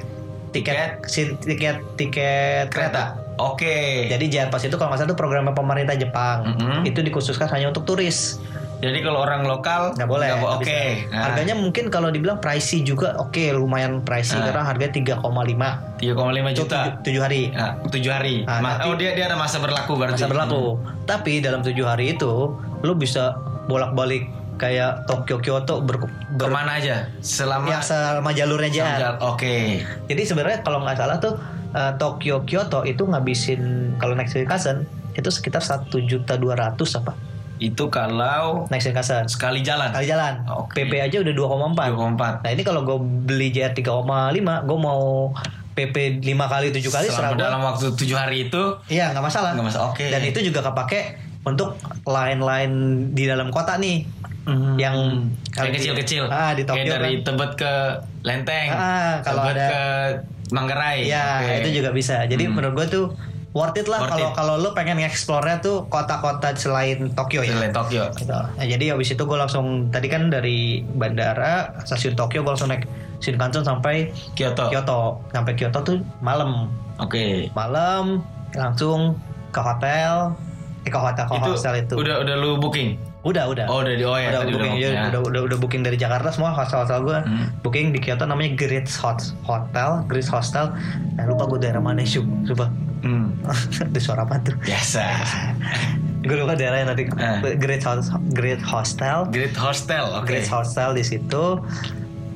tiket 0.50 1.06
sin- 1.06 1.38
tiket 1.38 1.78
tiket 1.94 2.72
Kereta. 2.72 3.20
Oke. 3.38 4.08
Jadi 4.08 4.26
JR 4.28 4.50
Pass 4.50 4.64
itu 4.64 4.76
kalau 4.76 4.90
nggak 4.90 5.00
salah 5.00 5.10
itu 5.10 5.16
programnya 5.16 5.54
pemerintah 5.54 5.94
Jepang. 5.94 6.44
Mhm. 6.50 6.84
Itu 6.84 7.00
dikhususkan 7.00 7.48
hanya 7.50 7.70
untuk 7.70 7.86
turis. 7.86 8.42
Jadi 8.80 9.00
kalau 9.00 9.20
orang 9.20 9.44
lokal 9.44 9.92
Nggak 9.92 10.08
boleh. 10.08 10.28
nggak 10.32 10.56
Oke. 10.56 10.64
bisa. 10.64 11.12
Nah, 11.12 11.22
Harganya 11.26 11.52
mungkin 11.54 11.86
kalau 11.88 12.08
dibilang 12.08 12.40
pricey 12.40 12.80
juga 12.82 13.12
oke 13.16 13.52
lumayan 13.52 14.00
pricey 14.00 14.36
Ah. 14.36 14.48
karena 14.48 14.64
harganya 14.64 14.94
3,5 14.94 15.68
3,5 16.00 16.48
itu 16.50 16.64
juta. 16.64 16.80
7 16.98 17.20
hari. 17.20 17.52
Nah, 17.52 17.76
7 17.84 18.08
hari. 18.10 18.36
Ah, 18.44 18.58
Ma- 18.58 18.78
nanti- 18.78 18.86
oh 18.86 18.96
dia 18.96 19.12
dia 19.14 19.26
ada 19.26 19.36
masa 19.36 19.60
berlaku 19.60 19.94
berarti. 19.94 20.16
masa 20.16 20.28
berlaku. 20.28 20.80
Tapi 21.04 21.40
dalam 21.40 21.60
tujuh 21.60 21.84
hari 21.84 22.16
itu 22.16 22.32
lu 22.80 22.94
bisa 22.96 23.36
bolak-balik 23.66 24.26
kayak 24.56 25.04
Tokyo 25.06 25.40
Kyoto 25.40 25.80
ber, 25.80 26.00
Hmm. 26.00 26.08
ber- 26.34 26.42
Ke 26.42 26.48
mana 26.50 26.72
aja? 26.74 26.96
Selama 27.20 27.68
yang 27.70 27.80
selama 27.82 28.32
jalurnya. 28.32 28.88
Jal- 28.98 29.20
Oke. 29.22 29.84
Jadi 30.06 30.22
sebenarnya 30.22 30.60
kalau 30.60 30.80
nggak 30.80 30.96
salah 30.96 31.18
tuh 31.18 31.36
eh, 31.70 31.94
Tokyo 31.96 32.42
Kyoto 32.44 32.82
itu 32.82 33.04
ngabisin 33.04 33.62
kalau 33.96 34.16
naik 34.16 34.26
Shinkansen 34.26 34.88
itu 35.14 35.30
sekitar 35.30 35.60
satu 35.60 36.02
juta 36.02 36.34
dua 36.34 36.56
ratus 36.56 36.96
apa 36.96 37.14
Itu 37.60 37.88
kalau 37.88 38.66
naik 38.68 38.80
Shinkansen 38.82 39.28
sekali 39.28 39.60
jalan. 39.60 39.92
kali 39.92 40.08
jalan. 40.08 40.48
Oke. 40.50 40.80
PP 40.80 40.94
aja 40.98 41.18
udah 41.20 41.34
2,4. 41.34 41.92
24. 41.92 42.40
Nah 42.40 42.50
ini 42.50 42.64
kalau 42.64 42.82
gue 42.82 42.98
beli 42.98 43.52
JR 43.52 43.72
3,5 43.72 44.08
gue 44.64 44.78
mau 44.78 45.30
PP 45.70 45.96
5 46.20 46.26
kali 46.46 46.68
7 46.70 46.82
kali 46.86 47.08
Selama 47.08 47.36
dalam 47.36 47.62
waktu 47.62 47.86
7 47.90 48.04
hari 48.14 48.38
itu 48.46 48.64
Iya 48.88 49.12
nggak 49.12 49.22
masalah. 49.22 49.52
nggak 49.54 49.68
masalah. 49.68 49.92
Oke. 49.92 50.08
Dan 50.08 50.24
itu 50.24 50.40
juga 50.42 50.60
kepake 50.62 51.02
untuk 51.42 51.76
line-line 52.04 52.76
di 53.12 53.24
dalam 53.24 53.48
kota 53.50 53.76
nih. 53.76 54.04
Hmm. 54.42 54.76
Yang 54.76 54.96
kayak 55.52 55.74
kecil-kecil. 55.74 56.24
Ah 56.26 56.52
di 56.52 56.64
Tokyo 56.64 56.82
Kayak 56.82 56.94
dari 56.96 57.12
kan. 57.14 57.26
Tebet 57.28 57.52
ke 57.56 57.74
Lenteng. 58.22 58.68
Ah, 58.70 59.20
kalau 59.22 59.44
Tebet 59.46 59.56
ada- 59.58 59.70
ke 59.70 59.82
Manggarai. 60.50 61.06
Iya 61.06 61.26
Oke. 61.40 61.54
itu 61.62 61.70
juga 61.78 61.90
bisa. 61.92 62.26
Jadi 62.26 62.44
Hmm. 62.44 62.56
menurut 62.56 62.74
gue 62.76 62.88
tuh 62.90 63.06
worth 63.54 63.78
it 63.78 63.90
lah 63.90 64.06
kalau 64.06 64.30
kalau 64.38 64.54
lu 64.62 64.70
pengen 64.78 65.02
nge-explore-nya 65.02 65.58
tuh 65.62 65.90
kota-kota 65.90 66.54
selain 66.54 67.10
Tokyo 67.18 67.42
ya. 67.42 67.58
Selain 67.58 67.74
Tokyo. 67.74 68.04
Gitu. 68.14 68.30
Nah, 68.30 68.66
jadi 68.66 68.94
habis 68.94 69.10
itu 69.10 69.24
gue 69.26 69.38
langsung 69.38 69.90
tadi 69.90 70.06
kan 70.06 70.30
dari 70.30 70.86
bandara 70.86 71.74
stasiun 71.86 72.14
Tokyo 72.14 72.46
gue 72.46 72.52
langsung 72.54 72.70
naik 72.70 72.86
Shinkansen 73.20 73.66
sampai 73.66 74.14
Kyoto. 74.38 74.70
Kyoto. 74.72 75.20
Sampai 75.34 75.58
Kyoto 75.58 75.80
tuh 75.82 75.98
malam. 76.22 76.70
Oke. 77.02 77.50
Malam 77.58 78.22
langsung 78.54 79.18
ke 79.52 79.60
hotel. 79.60 80.38
Eh, 80.88 80.92
ke 80.94 80.96
hotel 80.96 81.26
ke 81.28 81.36
Itu, 81.36 81.52
hostel 81.52 81.76
itu. 81.76 81.94
udah 82.00 82.24
udah 82.24 82.36
lu 82.40 82.56
booking. 82.56 82.96
Udah, 83.22 83.44
udah. 83.46 83.66
Oh, 83.66 83.82
udah 83.82 83.92
di 83.92 84.02
oh 84.02 84.16
ya 84.16 84.30
udah 84.30 84.42
tadi 84.42 84.52
booking 84.54 84.74
udah, 84.74 84.80
ya, 84.82 84.90
ya. 84.90 85.04
udah, 85.10 85.22
udah 85.22 85.42
udah 85.44 85.58
booking 85.58 85.84
dari 85.84 85.96
Jakarta 85.96 86.30
semua 86.30 86.52
hostel-hostel 86.52 87.04
gue 87.04 87.20
Hmm. 87.22 87.46
booking 87.60 87.92
di 87.92 88.00
Kyoto 88.00 88.24
namanya 88.24 88.56
Great 88.56 88.88
Hot 88.96 89.20
Hotel 89.44 90.04
Great 90.06 90.24
Hostel 90.26 90.72
nah 91.14 91.24
lupa 91.26 91.44
gue 91.46 91.60
daerah 91.62 91.80
mana 91.80 92.00
sih 92.02 92.20
coba 92.46 92.72
Hmm. 93.00 93.32
ada 93.82 93.96
suara 93.98 94.24
apa 94.24 94.40
tuh 94.40 94.56
Biasa. 94.58 95.04
gue 96.22 96.36
lupa 96.38 96.52
daerahnya 96.54 96.92
nanti 96.92 97.08
Eh. 97.10 97.56
Great 97.56 97.80
Hos- 97.82 98.12
Great 98.30 98.60
Hostel 98.62 99.28
Great 99.30 99.52
Hostel. 99.54 100.06
Oke. 100.14 100.28
Great 100.30 100.48
Hostel 100.48 100.92
di 100.94 101.04
situ 101.04 101.60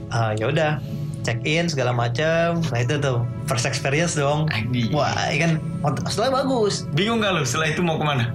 Ah, 0.08 0.32
ya 0.32 0.46
udah 0.46 0.84
check 1.22 1.40
in 1.42 1.66
segala 1.66 1.90
macam 1.90 2.60
nah 2.66 2.78
itu 2.78 2.96
tuh 2.98 3.24
first 3.44 3.64
experience 3.64 4.14
dong 4.14 4.52
wah 4.90 5.08
ikan 5.32 5.56
hostelnya 5.82 6.36
bagus 6.38 6.84
Bingung 6.92 7.18
gak 7.18 7.32
lu 7.32 7.42
setelah 7.42 7.72
itu 7.72 7.80
mau 7.80 7.96
ke 7.96 8.04
mana? 8.04 8.28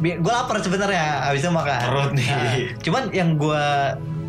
Gue 0.00 0.32
lapar 0.32 0.56
sebenarnya 0.58 1.02
habis 1.24 1.40
itu 1.40 1.50
makan 1.50 1.78
Perut 1.82 2.10
nih. 2.12 2.26
Nah, 2.26 2.54
cuman 2.80 3.02
yang 3.10 3.34
gue 3.34 3.64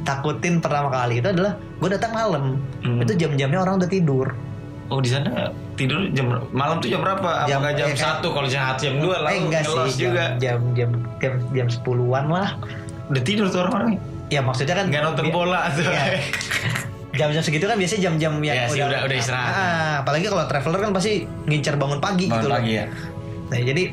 takutin 0.02 0.58
pertama 0.58 0.88
kali 0.88 1.18
itu 1.18 1.28
adalah 1.28 1.54
gue 1.56 1.90
datang 1.90 2.12
malam 2.12 2.44
Hmm. 2.80 3.00
itu 3.00 3.14
jam-jamnya 3.16 3.60
orang 3.60 3.78
udah 3.78 3.88
tidur 3.88 4.28
Oh 4.86 5.02
di 5.02 5.10
sana 5.10 5.50
tidur 5.74 6.06
jam 6.12 6.30
malam 6.52 6.78
tuh 6.78 6.88
jam 6.88 7.02
berapa? 7.02 7.46
Jam- 7.46 7.58
Apakah 7.58 7.74
jam 7.76 7.88
eh, 7.88 7.98
satu 7.98 8.28
kalau 8.30 8.46
jam 8.46 8.70
jam 8.76 8.94
dua 8.96 9.16
eh 9.16 9.22
lalu 9.24 9.38
enggak 9.44 9.62
sih 9.66 10.06
juga. 10.06 10.38
jam 10.38 10.62
jam 10.72 10.90
jam 11.18 11.34
jam, 11.50 11.68
10-an 11.68 12.26
lah 12.28 12.50
Udah 13.08 13.22
tidur 13.22 13.46
tuh 13.48 13.62
orang-orang. 13.62 13.98
ya 14.28 14.42
maksudnya 14.42 14.76
kan 14.76 14.86
Nggak 14.88 15.04
nonton 15.04 15.26
bola 15.30 15.70
tuh. 15.72 15.86
Iya. 15.86 16.22
jam-jam 17.16 17.42
segitu 17.42 17.64
kan 17.64 17.78
biasanya 17.78 18.02
jam-jam 18.04 18.34
yang 18.40 18.56
Iya 18.56 18.66
sih, 18.68 18.82
udah- 18.84 19.02
udah 19.02 19.16
istirahat. 19.16 19.52
Ah, 19.52 19.94
apalagi 20.02 20.26
kalau 20.28 20.46
traveler 20.46 20.80
kan 20.80 20.92
pasti 20.92 21.12
ngincer 21.46 21.76
bangun 21.76 21.98
pagi 21.98 22.26
Bangun 22.26 22.36
gitu 22.36 22.48
loh. 22.48 22.58
pagi 22.60 22.72
ya. 22.76 22.86
Nah, 23.46 23.60
jadi 23.64 23.84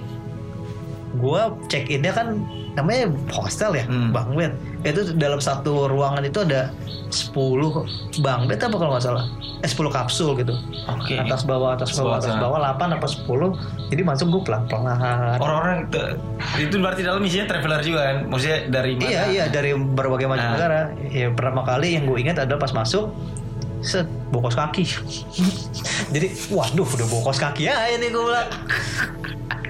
gua 1.22 1.40
check 1.66 1.86
innya 1.86 2.10
kan 2.10 2.42
namanya 2.72 3.06
hostel 3.30 3.72
ya, 3.72 3.84
Hmm. 3.84 4.10
bang 4.10 4.28
bed. 4.32 4.52
Itu 4.82 5.14
dalam 5.14 5.38
satu 5.38 5.86
ruangan 5.86 6.20
itu 6.20 6.42
ada 6.42 6.74
10 7.08 7.86
bang 8.18 8.44
bed 8.44 8.58
apa 8.58 8.74
kalau 8.74 8.90
nggak 8.90 9.04
salah? 9.04 9.24
Eh 9.60 9.68
10 9.68 9.86
kapsul 9.88 10.34
gitu. 10.34 10.56
Oke. 10.90 11.14
Atas 11.14 11.44
bawah 11.44 11.76
atas 11.76 11.94
bawah 11.94 12.18
atas 12.18 12.34
bawah 12.34 12.58
8 12.58 12.90
apa 12.90 13.06
10. 13.06 13.54
Jadi 13.86 14.02
masuk 14.02 14.26
gua 14.30 14.42
pelan-pelan. 14.42 14.98
Orang-orang 15.38 15.86
itu, 15.86 16.00
itu 16.58 16.74
berarti 16.76 17.00
dalam 17.00 17.22
isinya 17.22 17.46
traveler 17.46 17.80
juga 17.80 18.00
kan? 18.02 18.16
Maksudnya 18.26 18.58
dari 18.66 18.92
mana? 18.96 19.06
Iya 19.06 19.22
iya 19.30 19.44
dari 19.46 19.70
berbagai 19.72 20.26
macam 20.26 20.42
Nah. 20.42 20.54
negara. 20.56 20.80
Ya 21.06 21.28
pertama 21.30 21.62
kali 21.62 21.94
yang 21.94 22.04
gue 22.04 22.18
ingat 22.18 22.40
adalah 22.40 22.58
pas 22.58 22.72
masuk 22.72 23.12
set 23.82 24.06
bokos 24.30 24.54
kaki. 24.54 24.86
Jadi 26.14 26.28
waduh 26.48 26.86
udah 26.86 27.08
bokos 27.10 27.38
kaki 27.38 27.66
ya 27.68 27.90
ini 27.90 28.08
gue 28.08 28.22
bilang. 28.22 28.48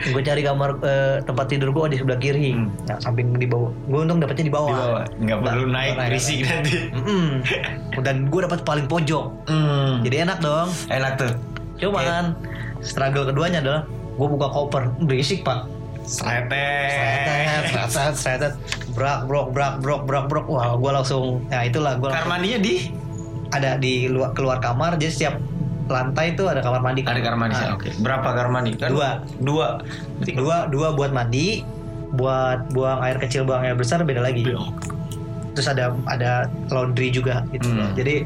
gue 0.02 0.18
cari 0.18 0.42
kamar 0.42 0.82
eh, 0.82 1.22
tempat 1.22 1.46
tidur 1.46 1.70
gue 1.70 1.94
di 1.94 1.96
sebelah 2.02 2.18
kiri, 2.18 2.58
Hmm. 2.58 2.74
nah, 2.90 2.98
samping 2.98 3.38
di 3.38 3.46
bawah. 3.46 3.70
Gue 3.86 4.02
untung 4.02 4.18
dapetnya 4.18 4.50
di 4.50 4.54
bawah. 4.54 4.74
Di 4.74 4.82
bawah. 4.82 5.04
Nggak 5.14 5.38
perlu 5.38 5.62
Nggak 5.62 5.78
naik 5.78 5.94
berisik 5.94 6.38
nanti. 6.42 6.76
Mm-mm. 6.90 7.26
Dan 8.02 8.16
gue 8.26 8.40
dapat 8.42 8.66
paling 8.66 8.90
pojok. 8.90 9.24
Hmm. 9.46 10.02
Jadi 10.02 10.16
enak 10.26 10.42
dong. 10.42 10.74
Enak 10.90 11.12
tuh. 11.22 11.32
Cuman 11.78 12.34
struggle 12.82 13.30
keduanya 13.30 13.62
adalah 13.62 13.82
gue 14.18 14.26
buka 14.26 14.50
koper 14.50 14.82
berisik 15.06 15.46
pak. 15.46 15.70
Sretet. 16.02 16.90
Sretet, 17.70 17.88
sretet, 17.94 18.14
sretet, 18.18 18.54
brak, 18.98 19.30
brok, 19.30 19.54
brak, 19.54 19.78
brok, 19.78 20.02
brak, 20.02 20.26
brok. 20.26 20.46
Wah, 20.50 20.74
gue 20.74 20.90
langsung, 20.90 21.46
ya 21.46 21.62
itulah 21.62 21.94
gue 21.94 22.10
Kamar 22.10 22.26
mandinya 22.26 22.58
di 22.58 22.90
ada 23.52 23.78
di 23.78 24.08
luar 24.08 24.32
keluar 24.32 24.58
kamar. 24.58 24.96
Jadi 24.96 25.12
setiap 25.12 25.34
lantai 25.92 26.32
itu 26.32 26.48
ada 26.48 26.64
kamar 26.64 26.80
mandi. 26.80 27.04
ada 27.04 27.20
kamar 27.20 27.38
mandi. 27.48 27.54
Nah, 27.56 27.76
Oke. 27.76 27.90
Berapa 28.00 28.28
kamar 28.32 28.50
mandi? 28.50 28.70
Kan 28.76 28.96
Dua. 28.96 29.10
Dua. 29.38 29.66
Dua, 30.24 30.56
dua 30.72 30.88
buat 30.96 31.12
mandi, 31.12 31.62
buat 32.16 32.72
buang 32.72 33.00
air 33.04 33.20
kecil, 33.20 33.44
buang 33.44 33.62
air 33.62 33.76
besar 33.76 34.00
beda 34.02 34.24
lagi. 34.24 34.48
Terus 35.52 35.68
ada 35.68 35.92
ada 36.08 36.48
laundry 36.72 37.12
juga 37.12 37.44
gitu. 37.52 37.68
Hmm. 37.68 37.92
Jadi 37.92 38.24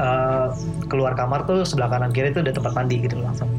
eh, 0.00 0.46
keluar 0.88 1.12
kamar 1.12 1.44
tuh 1.44 1.62
sebelah 1.68 1.92
kanan 1.92 2.10
kiri 2.10 2.32
itu 2.32 2.40
ada 2.40 2.52
tempat 2.56 2.72
mandi 2.72 3.04
gitu 3.04 3.20
langsung. 3.20 3.50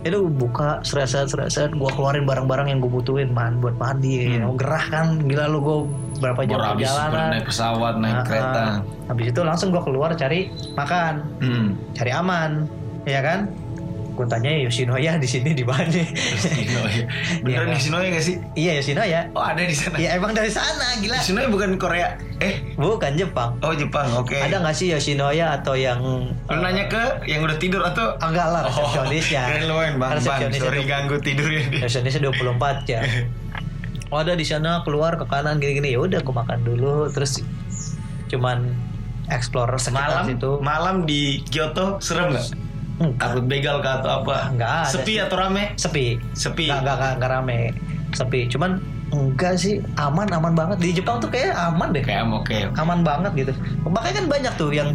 Itu 0.00 0.26
buka 0.26 0.80
sereset 0.80 1.28
sereset, 1.28 1.70
gua 1.72 1.92
keluarin 1.92 2.24
barang-barang 2.24 2.66
yang 2.66 2.78
gue 2.78 2.88
butuhin 2.90 3.30
man 3.30 3.60
buat 3.60 3.76
mandi. 3.76 4.32
Hmm. 4.32 4.32
Ya, 4.32 4.46
gerah 4.56 4.84
kan, 4.88 5.06
gila 5.20 5.44
lu 5.46 5.58
gue 5.60 5.78
berapa 6.18 6.40
jam 6.42 6.56
Baru 6.56 6.72
perjalanan. 6.74 7.28
naik 7.30 7.44
pesawat, 7.44 7.94
naik 7.96 8.14
Ah, 8.14 8.24
kereta. 8.24 8.64
Habis 9.06 9.26
itu 9.28 9.40
langsung 9.40 9.68
gua 9.68 9.82
keluar 9.82 10.10
cari 10.14 10.48
makan, 10.72 11.14
Hmm. 11.40 11.66
cari 11.92 12.10
aman, 12.10 12.50
ya 13.04 13.20
kan? 13.20 13.38
Gue 14.20 14.28
tanya 14.28 14.52
Yoshinoya 14.52 15.16
di 15.16 15.24
sini 15.24 15.56
di 15.56 15.64
mana? 15.64 15.88
Yoshinoya. 15.88 16.92
Iya, 17.40 17.40
Beneran 17.40 17.72
Yoshinoya 17.72 18.06
gak 18.12 18.20
sih? 18.20 18.36
iya 18.52 18.76
Yoshinoya. 18.76 19.32
Oh 19.32 19.40
ada 19.40 19.64
di 19.64 19.72
sana. 19.72 19.96
Ya 19.96 20.12
emang 20.12 20.36
dari 20.36 20.52
sana 20.52 20.92
gila. 21.00 21.16
Yoshinoya 21.16 21.48
bukan 21.48 21.80
Korea. 21.80 22.20
Eh, 22.36 22.60
Bukan 22.76 23.16
Jepang. 23.16 23.56
oh 23.58 23.72
Jepang. 23.72 24.12
Oke. 24.14 24.36
Ada 24.36 24.60
nggak 24.60 24.76
sih 24.76 24.92
Yoshinoya 24.92 25.56
atau 25.56 25.72
yang 25.72 26.04
Lu 26.44 26.58
nanya 26.58 26.84
ke 26.84 27.00
yang 27.24 27.40
udah 27.40 27.56
tidur 27.56 27.80
atau 27.80 28.12
enggak 28.20 28.44
lah 28.46 28.60
resepsionisnya. 28.62 29.40
keren 29.46 29.64
lu 29.64 29.74
main 29.74 29.94
bang, 29.96 30.20
bang. 30.20 30.52
Sorry 30.52 30.84
ganggu 30.84 31.16
tidurnya. 31.16 31.80
resepsionisnya 31.80 32.28
24 32.28 32.84
jam. 32.84 33.00
Oh, 34.10 34.18
ada 34.18 34.34
di 34.34 34.42
sana 34.42 34.82
keluar 34.82 35.14
ke 35.14 35.24
kanan 35.24 35.56
gini-gini 35.56 35.94
ya 35.94 36.02
udah 36.02 36.18
aku 36.18 36.34
makan 36.34 36.60
dulu 36.60 37.06
terus 37.08 37.46
cuman 38.26 38.74
explore 39.30 39.70
sekitar 39.78 40.02
Malam, 40.02 40.24
situ. 40.26 40.50
malam 40.58 40.96
di 41.04 41.38
Kyoto 41.46 42.02
serem 42.02 42.34
nggak? 42.34 42.46
Enggak, 43.00 43.32
Takut 43.32 43.44
begal 43.48 43.76
kah 43.80 44.04
atau 44.04 44.10
apa? 44.20 44.36
Nggak 44.52 44.72
ada 44.84 44.92
Sepi 44.92 45.14
sih. 45.16 45.24
atau 45.24 45.36
rame? 45.40 45.64
sepi. 45.80 46.06
Sepi. 46.36 46.68
Enggak, 46.68 46.80
enggak, 46.80 46.94
enggak, 46.94 47.12
enggak 47.16 47.30
rame. 47.32 47.60
Sepi. 48.12 48.40
Cuman 48.52 48.70
enggak 49.10 49.54
sih 49.56 49.80
aman 49.96 50.28
aman 50.30 50.52
banget 50.52 50.76
di 50.78 50.90
Jepang 51.00 51.16
tuh 51.18 51.32
kayak 51.32 51.56
aman 51.56 51.96
deh. 51.96 52.04
Kayak 52.04 52.28
oke. 52.28 52.52
oke. 52.52 52.76
aman 52.76 53.00
banget 53.00 53.32
gitu. 53.34 53.52
Makanya 53.88 54.14
kan 54.20 54.26
banyak 54.28 54.52
tuh 54.60 54.70
yang 54.70 54.92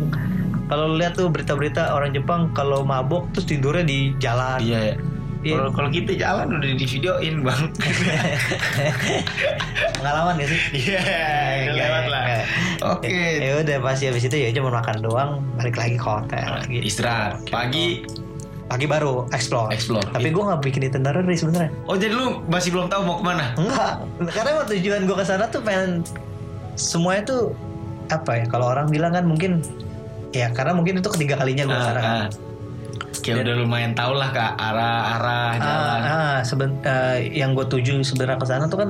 kalau 0.70 0.98
lihat 0.98 1.18
tuh 1.18 1.30
berita-berita 1.30 1.94
orang 1.94 2.14
Jepang 2.14 2.54
kalau 2.54 2.86
mabok 2.86 3.30
terus 3.34 3.50
tidurnya 3.50 3.86
di 3.86 4.14
jalan. 4.22 4.62
Iya 4.62 4.80
ya. 4.94 4.96
Iya. 4.96 5.15
Kalau 5.46 5.70
kalau 5.70 5.90
kita 5.94 6.18
jalan 6.18 6.58
udah 6.58 6.74
di 6.74 6.86
videoin 6.90 7.46
bang. 7.46 7.62
Pengalaman 9.96 10.34
gak 10.42 10.50
sih? 10.50 10.60
Iya, 10.74 10.98
udah 10.98 11.62
Enggak, 11.62 11.76
lewat 11.78 12.06
lah. 12.10 12.24
enggak. 12.26 12.46
Oke. 12.82 13.20
Ya 13.38 13.54
udah 13.62 13.78
pasti 13.82 14.04
habis 14.10 14.24
itu 14.24 14.36
ya 14.36 14.50
cuma 14.52 14.70
makan 14.74 14.96
doang, 15.02 15.32
balik 15.56 15.76
lagi 15.78 15.96
ke 15.96 16.06
hotel. 16.06 16.50
Gitu. 16.66 16.84
Istirahat. 16.86 17.46
Pagi 17.50 18.04
Pagi 18.66 18.90
baru 18.90 19.30
explore. 19.30 19.70
Explore. 19.70 20.10
Tapi 20.10 20.34
gue 20.34 20.42
nggak 20.42 20.62
bikin 20.66 20.90
itinerary 20.90 21.38
sebenarnya. 21.38 21.70
Oh 21.86 21.94
jadi 21.94 22.18
lu 22.18 22.42
masih 22.50 22.74
belum 22.74 22.90
tahu 22.90 23.06
mau 23.06 23.22
ke 23.22 23.24
mana? 23.24 23.54
Enggak, 23.62 23.94
karena 24.34 24.50
emang 24.58 24.68
tujuan 24.74 25.02
gue 25.06 25.16
ke 25.22 25.26
sana 25.26 25.46
tuh 25.46 25.62
pengen 25.62 26.02
semuanya 26.74 27.22
tuh 27.30 27.42
apa 28.10 28.42
ya? 28.42 28.46
Kalau 28.50 28.74
orang 28.74 28.90
bilang 28.90 29.14
kan 29.14 29.30
mungkin 29.30 29.62
ya 30.34 30.50
karena 30.50 30.74
mungkin 30.74 30.98
itu 30.98 31.10
ketiga 31.14 31.38
kalinya 31.38 31.70
gue 31.70 31.78
ke 31.78 31.86
sana. 31.86 32.02
kan. 32.02 32.10
Ah, 32.10 32.18
ah. 32.26 32.28
Kayak 33.28 33.44
udah 33.44 33.56
lumayan 33.58 33.92
tau 33.92 34.14
lah 34.14 34.30
kak 34.30 34.54
arah-arah 34.54 35.50
jalan. 35.56 36.00
Ah, 36.00 36.08
ah, 36.08 36.38
seben- 36.40 36.78
eh, 36.80 37.34
yang 37.34 37.52
gue 37.52 37.66
tuju 37.66 38.00
sebenarnya 38.00 38.38
ke 38.38 38.46
sana 38.46 38.66
tuh 38.66 38.78
kan 38.78 38.90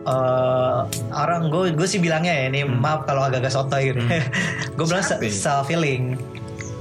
eh 0.00 0.78
orang 1.12 1.52
gue 1.52 1.70
gue 1.70 1.84
sih 1.84 1.98
bilangnya 1.98 2.32
ya 2.32 2.44
ini 2.48 2.64
maaf 2.64 3.04
kalau 3.04 3.20
agak-agak 3.22 3.52
sotoy 3.52 3.92
gitu. 3.92 4.00
gue 4.76 4.86
bilang 4.86 5.04
Hmm. 5.04 5.28
Self 5.28 5.68
healing. 5.68 6.16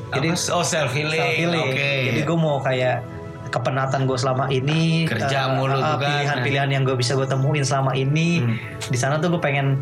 Jadi 0.10 0.28
oh 0.50 0.64
self 0.64 0.92
healing. 0.92 1.20
self 1.20 1.36
healing. 1.36 1.70
Oke. 1.70 1.94
Jadi 2.08 2.20
gue 2.24 2.38
mau 2.40 2.58
kayak 2.60 3.04
kepenatan 3.50 4.06
gue 4.06 4.14
selama 4.16 4.46
ini 4.48 5.04
Kerja 5.06 5.28
eh, 5.44 5.46
mulu 5.52 5.74
kan. 5.76 5.98
pilihan-pilihan 6.00 6.70
yang 6.70 6.84
gue 6.84 6.94
bisa 6.94 7.14
gue 7.14 7.26
temuin 7.26 7.62
selama 7.62 7.92
ini 7.92 8.40
Hmm. 8.40 8.56
di 8.88 8.96
sana 8.96 9.18
tuh 9.18 9.30
gue 9.30 9.42
pengen 9.42 9.76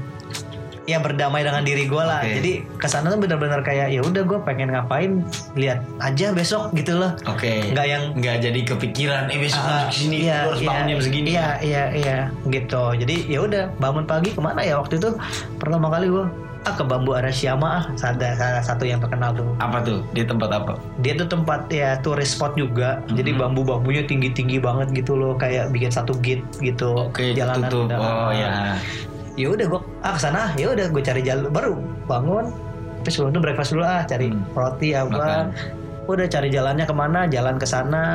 ya 0.87 0.97
berdamai 0.97 1.43
dengan 1.43 1.61
diri 1.61 1.83
gue 1.83 1.99
lah 1.99 2.23
Oke. 2.23 2.39
jadi 2.39 2.51
ke 2.79 2.87
sana 2.87 3.11
tuh 3.11 3.19
benar-benar 3.19 3.59
kayak 3.59 3.91
ya 3.91 3.99
udah 3.99 4.23
gue 4.23 4.39
pengen 4.41 4.71
ngapain 4.71 5.19
lihat 5.53 5.83
aja 5.99 6.31
besok 6.31 6.71
gitu 6.71 6.95
loh 6.95 7.11
Oke. 7.27 7.75
nggak 7.75 7.85
yang 7.85 8.03
nggak 8.15 8.39
jadi 8.39 8.59
kepikiran 8.63 9.27
eh 9.27 9.35
besok 9.37 9.59
Ah, 9.59 9.83
harus 9.83 9.91
ke 9.91 9.99
sini 9.99 10.17
iya, 10.23 10.47
harus 10.47 10.63
iya, 10.63 10.67
bangun 10.71 10.85
jam 10.87 10.99
segini. 11.03 11.27
Iya, 11.27 11.49
iya, 11.59 11.83
iya, 11.91 12.17
gitu. 12.47 12.83
Jadi 12.95 13.15
ya 13.27 13.39
udah 13.41 13.63
bangun 13.75 14.05
pagi 14.05 14.31
ke 14.31 14.39
mana 14.39 14.63
ya 14.63 14.79
waktu 14.79 14.95
itu 14.95 15.11
pertama 15.57 15.91
kali 15.91 16.07
gue 16.07 16.23
ah 16.63 16.73
ke 16.73 16.83
Bambu 16.83 17.15
Arashiyama 17.15 17.67
ah 17.67 17.83
ada 17.99 18.27
salah 18.35 18.63
satu 18.63 18.83
yang 18.83 19.03
terkenal 19.03 19.35
tuh. 19.35 19.49
Apa 19.59 19.83
tuh? 19.83 19.99
Di 20.13 20.23
tempat 20.23 20.51
apa? 20.51 20.79
Dia 21.01 21.15
tuh 21.15 21.27
tempat 21.27 21.67
ya 21.67 21.99
tourist 21.99 22.39
spot 22.39 22.55
juga. 22.55 23.03
Jadi 23.09 23.35
Mhm. 23.35 23.39
bambu-bambunya 23.39 24.03
tinggi-tinggi 24.03 24.61
banget 24.61 24.93
gitu 24.93 25.19
loh, 25.19 25.35
kayak 25.35 25.67
bikin 25.71 25.91
satu 25.91 26.15
gate 26.19 26.43
gitu. 26.59 27.11
Oke, 27.11 27.35
jalanan 27.35 27.67
tutup. 27.67 27.91
Oh 27.91 28.31
ya. 28.31 28.79
Ya 29.37 29.53
udah 29.53 29.65
gue 29.69 29.81
ah 30.01 30.13
ke 30.13 30.19
sana, 30.19 30.49
ya 30.57 30.73
udah 30.73 30.89
gue 30.89 31.01
cari 31.01 31.21
jalan 31.21 31.47
baru 31.47 31.77
bangun. 32.05 32.49
Terus 33.05 33.13
sebelum 33.15 33.31
itu 33.31 33.39
breakfast 33.39 33.71
dulu 33.71 33.85
ah, 33.85 34.01
cari 34.03 34.33
Hmm. 34.33 34.43
roti 34.51 34.89
apa. 34.91 35.13
Makan. 35.13 35.45
Udah 36.07 36.25
cari 36.25 36.47
jalannya 36.49 36.85
ke 36.87 36.95
mana, 36.95 37.19
jalan 37.27 37.55
ke 37.55 37.67
sana, 37.67 38.05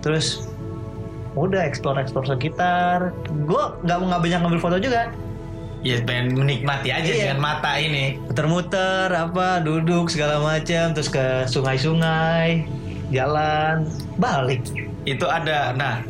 terus 0.00 0.46
udah 1.34 1.60
explore 1.60 2.00
explore 2.00 2.24
sekitar. 2.24 3.12
Gue 3.44 3.62
nggak 3.84 3.98
nggak 4.00 4.20
banyak 4.20 4.38
ngambil 4.40 4.60
foto 4.60 4.78
juga, 4.78 5.12
Ya 5.84 6.02
pengen 6.02 6.34
menikmati 6.34 6.90
aja 6.90 7.04
Iya. 7.06 7.36
dengan 7.36 7.40
mata 7.44 7.78
ini. 7.78 8.18
muter-muter 8.26 9.06
apa, 9.06 9.60
duduk 9.60 10.08
segala 10.08 10.40
macam, 10.40 10.90
terus 10.90 11.06
ke 11.06 11.46
sungai-sungai, 11.46 12.64
jalan, 13.12 13.86
balik. 14.16 14.66
Itu 15.04 15.30
ada. 15.30 15.70
Nah, 15.76 16.02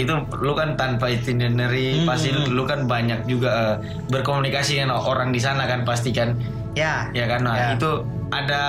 itu 0.00 0.12
lu 0.36 0.52
kan 0.52 0.74
tanpa 0.74 1.08
itinerary 1.08 2.00
Hmm, 2.00 2.06
pasti 2.06 2.28
lu, 2.28 2.48
lu 2.50 2.64
kan 2.64 2.84
banyak 2.84 3.24
juga 3.24 3.50
eh, 3.50 3.74
berkomunikasi 4.06 4.76
dengan 4.76 4.94
orang 4.94 5.30
di 5.30 5.38
sana 5.38 5.64
kan 5.64 5.82
pasti 5.82 6.10
kan 6.10 6.34
Ya, 6.70 7.10
ya 7.10 7.26
kan 7.26 7.42
nah 7.42 7.56
Ya. 7.56 7.68
itu 7.74 7.90
ada 8.30 8.62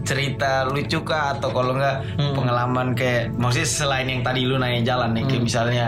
cerita 0.00 0.62
lucu 0.64 1.02
kah 1.02 1.34
atau 1.34 1.50
kalau 1.50 1.74
enggak 1.74 1.98
Hmm. 2.14 2.30
pengalaman 2.30 2.94
kayak 2.94 3.34
maksudnya 3.34 3.66
selain 3.66 4.06
yang 4.06 4.22
tadi 4.22 4.44
lu 4.44 4.54
nanya 4.54 4.86
jalan 4.86 5.10
nih 5.12 5.24
kayak 5.24 5.34
Hmm. 5.34 5.44
misalnya 5.44 5.86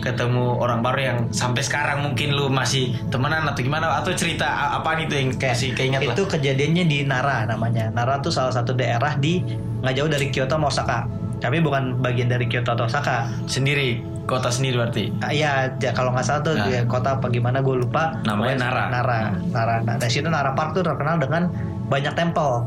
ketemu 0.00 0.56
orang 0.56 0.80
baru 0.80 1.00
yang 1.02 1.18
sampai 1.30 1.60
sekarang 1.60 2.00
mungkin 2.00 2.32
lu 2.32 2.48
masih 2.48 2.96
temenan 3.06 3.44
atau 3.44 3.60
gimana 3.60 3.92
atau 3.94 4.14
cerita 4.14 4.46
a- 4.46 4.80
apaan 4.80 5.02
itu 5.02 5.14
yang 5.14 5.28
Kayak 5.30 5.52
masih 5.52 5.70
keinget 5.74 6.00
lah 6.00 6.14
itu 6.14 6.22
kejadiannya 6.24 6.84
di 6.86 6.98
Nara 7.04 7.44
namanya. 7.44 7.90
Nara 7.90 8.16
tuh 8.18 8.30
salah 8.30 8.50
satu 8.50 8.72
daerah 8.72 9.12
di 9.14 9.44
nggak 9.76 9.94
jauh 9.94 10.08
dari 10.08 10.26
Kyoto 10.30 10.56
sama 10.56 10.66
Osaka. 10.66 10.98
Tapi 11.36 11.60
bukan 11.60 12.00
bagian 12.00 12.26
dari 12.26 12.46
Kyoto 12.46 12.72
atau 12.72 12.86
Osaka. 12.86 13.28
sendiri 13.44 14.00
kota 14.26 14.48
sendiri 14.48 14.76
berarti. 14.76 15.14
Ah, 15.18 15.30
Iya, 15.30 15.52
ja- 15.76 15.90
kalau 15.90 16.10
nggak 16.10 16.22
salah 16.22 16.42
tuh 16.42 16.54
Nah. 16.54 16.66
ya, 16.66 16.82
kota 16.84 17.14
apa 17.14 17.26
gimana 17.28 17.58
gue 17.58 17.76
lupa. 17.78 18.18
Namanya 18.22 18.54
Nara. 18.60 18.84
Nara, 18.90 19.18
Nara. 19.48 19.76
Nah, 19.80 19.94
dari 19.96 20.10
situ 20.10 20.26
Nara 20.26 20.50
Park 20.52 20.74
tuh 20.74 20.82
terkenal 20.82 21.16
dengan 21.16 21.46
banyak 21.86 22.12
tempel. 22.12 22.66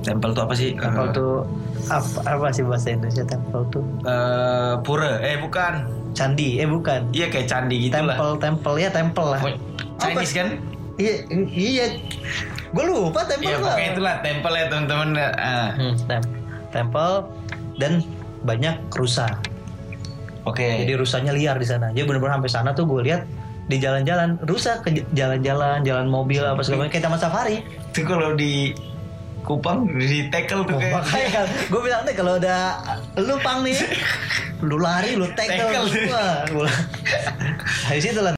Tempel 0.00 0.30
tuh 0.32 0.42
apa 0.42 0.54
sih? 0.54 0.74
Tempel 0.74 1.06
Eh, 1.06 1.12
tuh 1.12 1.34
apa, 1.86 2.18
apa 2.26 2.46
sih 2.50 2.62
bahasa 2.62 2.90
Indonesia 2.90 3.22
tempel 3.22 3.60
tuh? 3.70 3.84
eh, 4.02 4.74
pura. 4.80 5.20
Eh 5.20 5.38
bukan. 5.38 5.74
Candi, 6.10 6.58
eh 6.58 6.66
bukan. 6.66 7.06
Iya 7.10 7.30
kayak 7.30 7.46
candi 7.46 7.86
gitu 7.86 7.94
lah. 7.96 8.16
Tempel, 8.16 8.30
tempel 8.40 8.74
ya 8.76 8.88
tempel 8.90 9.26
lah. 9.30 9.40
Chinese 9.96 10.34
kan? 10.34 10.48
Iya, 10.96 11.14
iya. 11.48 11.86
Gue 12.70 12.84
lupa 12.84 13.22
tempel 13.24 13.46
Iya 13.46 13.56
apa. 13.56 13.66
pokoknya 13.68 13.88
itulah 13.92 14.14
tempel 14.20 14.52
ya 14.52 14.64
teman-teman. 14.66 15.08
Ah, 15.16 15.70
Hmm, 15.72 15.94
tem- 16.04 16.30
tempel 16.68 17.10
dan 17.76 17.92
banyak 18.42 18.74
rusa. 18.90 19.28
Oke. 20.44 20.84
Jadi 20.84 20.92
rusanya 20.94 21.32
liar 21.32 21.56
di 21.56 21.64
sana. 21.64 21.90
Jadi 21.90 22.04
bener-bener 22.04 22.36
sampai 22.36 22.50
sana 22.50 22.70
tuh 22.72 22.84
gue 22.84 23.00
lihat 23.02 23.24
di 23.66 23.78
jalan-jalan 23.78 24.36
rusa 24.44 24.82
ke 24.82 25.06
jalan-jalan, 25.10 25.80
jalan 25.82 26.06
mobil 26.06 26.42
apa 26.42 26.60
segala 26.60 26.84
macam 26.84 26.92
kayak 26.92 27.04
taman 27.06 27.18
safari. 27.18 27.56
Itu 27.88 28.02
kalau 28.02 28.34
di 28.34 28.74
Kupang 29.40 29.88
di 29.88 30.28
tackle 30.28 30.68
tuh 30.68 30.76
kayak 30.76 31.00
Makanya 31.00 31.28
kan 31.32 31.46
gue 31.48 31.80
bilang 31.80 32.04
deh 32.04 32.12
kalau 32.12 32.36
udah 32.36 32.60
lu 33.16 33.40
pang 33.40 33.64
nih, 33.64 33.72
lu 34.60 34.76
lari, 34.76 35.16
lu 35.16 35.24
tackle, 35.32 35.72
Tackle. 35.72 36.12
wah, 36.12 36.44
gua- 36.52 36.76
Dari 37.88 38.00
situ 38.04 38.20
lah 38.20 38.28